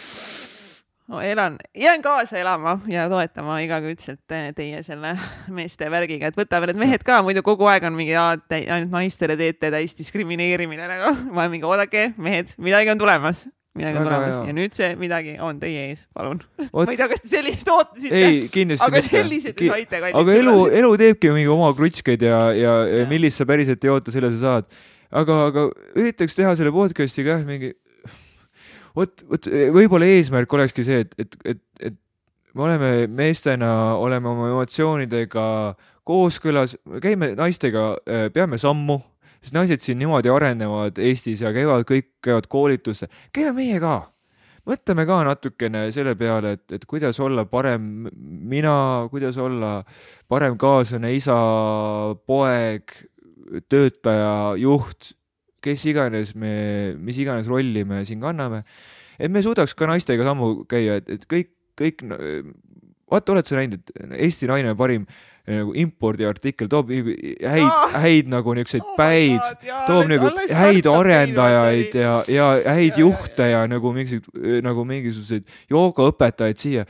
[1.07, 5.13] ma elan, jään kaasa elama ja toetama igakülgselt äh, teie selle
[5.53, 9.69] meeste värgiga, et võtame need mehed ka, muidu kogu aeg on mingi, ainult naistele teete
[9.73, 13.45] täis diskrimineerimine nagu, ma olen mingi, oodake, mehed, midagi on tulemas,
[13.77, 14.49] midagi on tulemas hea.
[14.49, 16.41] ja nüüd see midagi on teie ees, palun.
[16.73, 19.13] Vot- ma ei tea, kas te sellist ootasite, ei, kindlasti aga mitte.
[19.13, 23.49] sellised te saite aga elu, elu teebki mingi oma krutskeid ja, ja, ja millist sa
[23.49, 24.73] päriselt ei oota, selle sa saad.
[25.13, 27.75] aga, aga üritaks teha selle podcast'iga jah mingi,
[28.95, 31.97] vot, vot võib-olla eesmärk olekski see, et, et, et, et
[32.55, 33.69] me oleme meestena,
[33.99, 35.45] oleme oma emotsioonidega
[36.05, 37.87] kooskõlas, käime naistega,
[38.33, 38.99] peame sammu,
[39.41, 43.97] sest naised siin niimoodi arenevad Eestis ja käivad, kõik käivad koolitusse, käime meie ka.
[44.65, 48.07] Mõtleme ka natukene selle peale, et, et kuidas olla parem
[48.49, 49.75] mina, kuidas olla
[50.31, 51.35] parem kaaslane, isa,
[52.25, 52.95] poeg,
[53.69, 55.13] töötaja, juht,
[55.65, 56.55] kes iganes me,
[57.01, 58.63] mis iganes rolli me siin kanname.
[59.19, 62.03] et me suudaks ka naistega sammu käia, et, et kõik, kõik,
[63.11, 65.05] vaata, oled sa näinud, et Eesti naine parim
[65.45, 67.13] nagu impordiartikkel toob nagu
[67.45, 69.43] häid Aa!, häid nagu niisuguseid Oh päid
[69.85, 76.61] toob nagu häid arendajaid ja, ja häid Jaa, juhte ja nagu mingisuguseid, nagu mingisuguseid joogaõpetajaid
[76.61, 76.85] siia.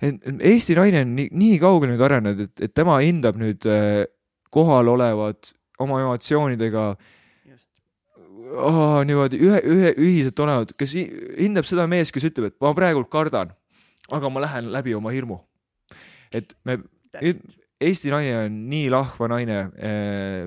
[0.00, 4.04] et Eesti naine on nii, nii kaugele nüüd arenenud, et, et tema hindab nüüd äh,
[4.54, 5.52] kohal olevat
[5.82, 7.19] oma emotsioonidega just,
[8.56, 12.72] oh, niimoodi ühe, ühe ühiselt olevat, kes hi- hindab seda meest, kes ütleb, et ma
[12.76, 13.52] praegult kardan,
[14.10, 15.40] aga ma lähen läbi oma hirmu.
[16.32, 16.80] et me.
[17.80, 20.42] Eesti naine on nii lahva naine äh,,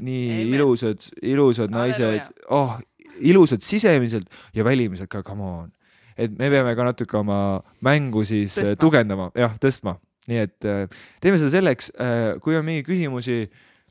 [0.00, 0.52] nii Amen.
[0.54, 2.14] ilusad, ilusad Halleluuja.
[2.14, 2.78] naised, oh,
[3.20, 5.68] ilusad sisemiselt ja välimiselt ka, come on.
[6.16, 8.70] et me peame ka natuke oma mängu siis Tõstma.
[8.72, 8.80] tõstma.
[8.80, 9.94] tugevdama, jah, tõstma.
[10.32, 10.86] nii et äh,
[11.20, 11.92] teeme seda selleks,
[12.40, 13.36] kui on mingeid küsimusi,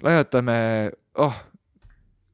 [0.04, 0.58] laiatame,
[1.22, 1.38] oh,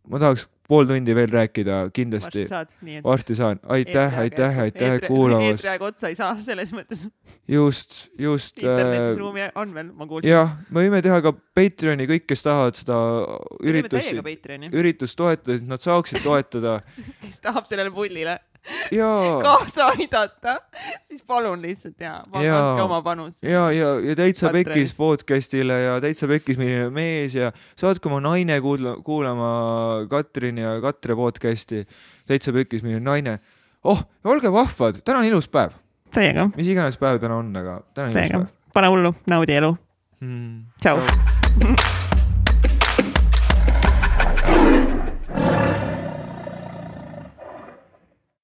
[0.08, 2.76] ma tahaks pool tundi veel rääkida kindlasti et.
[3.06, 7.06] varsti saan, aitäh, aitäh, aitäh kuulamast, eetriaega otsa ei saa selles mõttes.
[7.48, 10.32] just, just internetis äh, ruumi on veel, ma kuulsin.
[10.32, 12.98] jah, me võime teha ka Patreoni, kõik, kes tahavad seda
[13.62, 14.24] üritust,
[14.72, 16.80] üritust toetada, et nad saaksid toetada
[17.26, 18.40] kes tahab sellele pullile
[19.44, 20.58] kaasa aidata,
[21.02, 23.44] siis palun lihtsalt ja, andke oma panus.
[23.44, 24.52] ja, ja, ja Täitsa.
[24.54, 29.52] Pekkis podcast'ile ja Täitsa Pekkis milline mees ja saatke oma naine kuulama, kuulama
[30.10, 31.86] Katrini ja Katre podcast'i.
[32.28, 33.40] Täitsa Pekkis milline naine.
[33.84, 35.76] oh, olge vahvad, täna on ilus päev,
[36.14, 38.56] Teiega, mis iganes päev täna on, aga täna on ilus teiega päev.
[38.74, 39.76] pane hullu, naudi elu.
[40.24, 40.64] Mm.
[40.80, 42.02] tšau.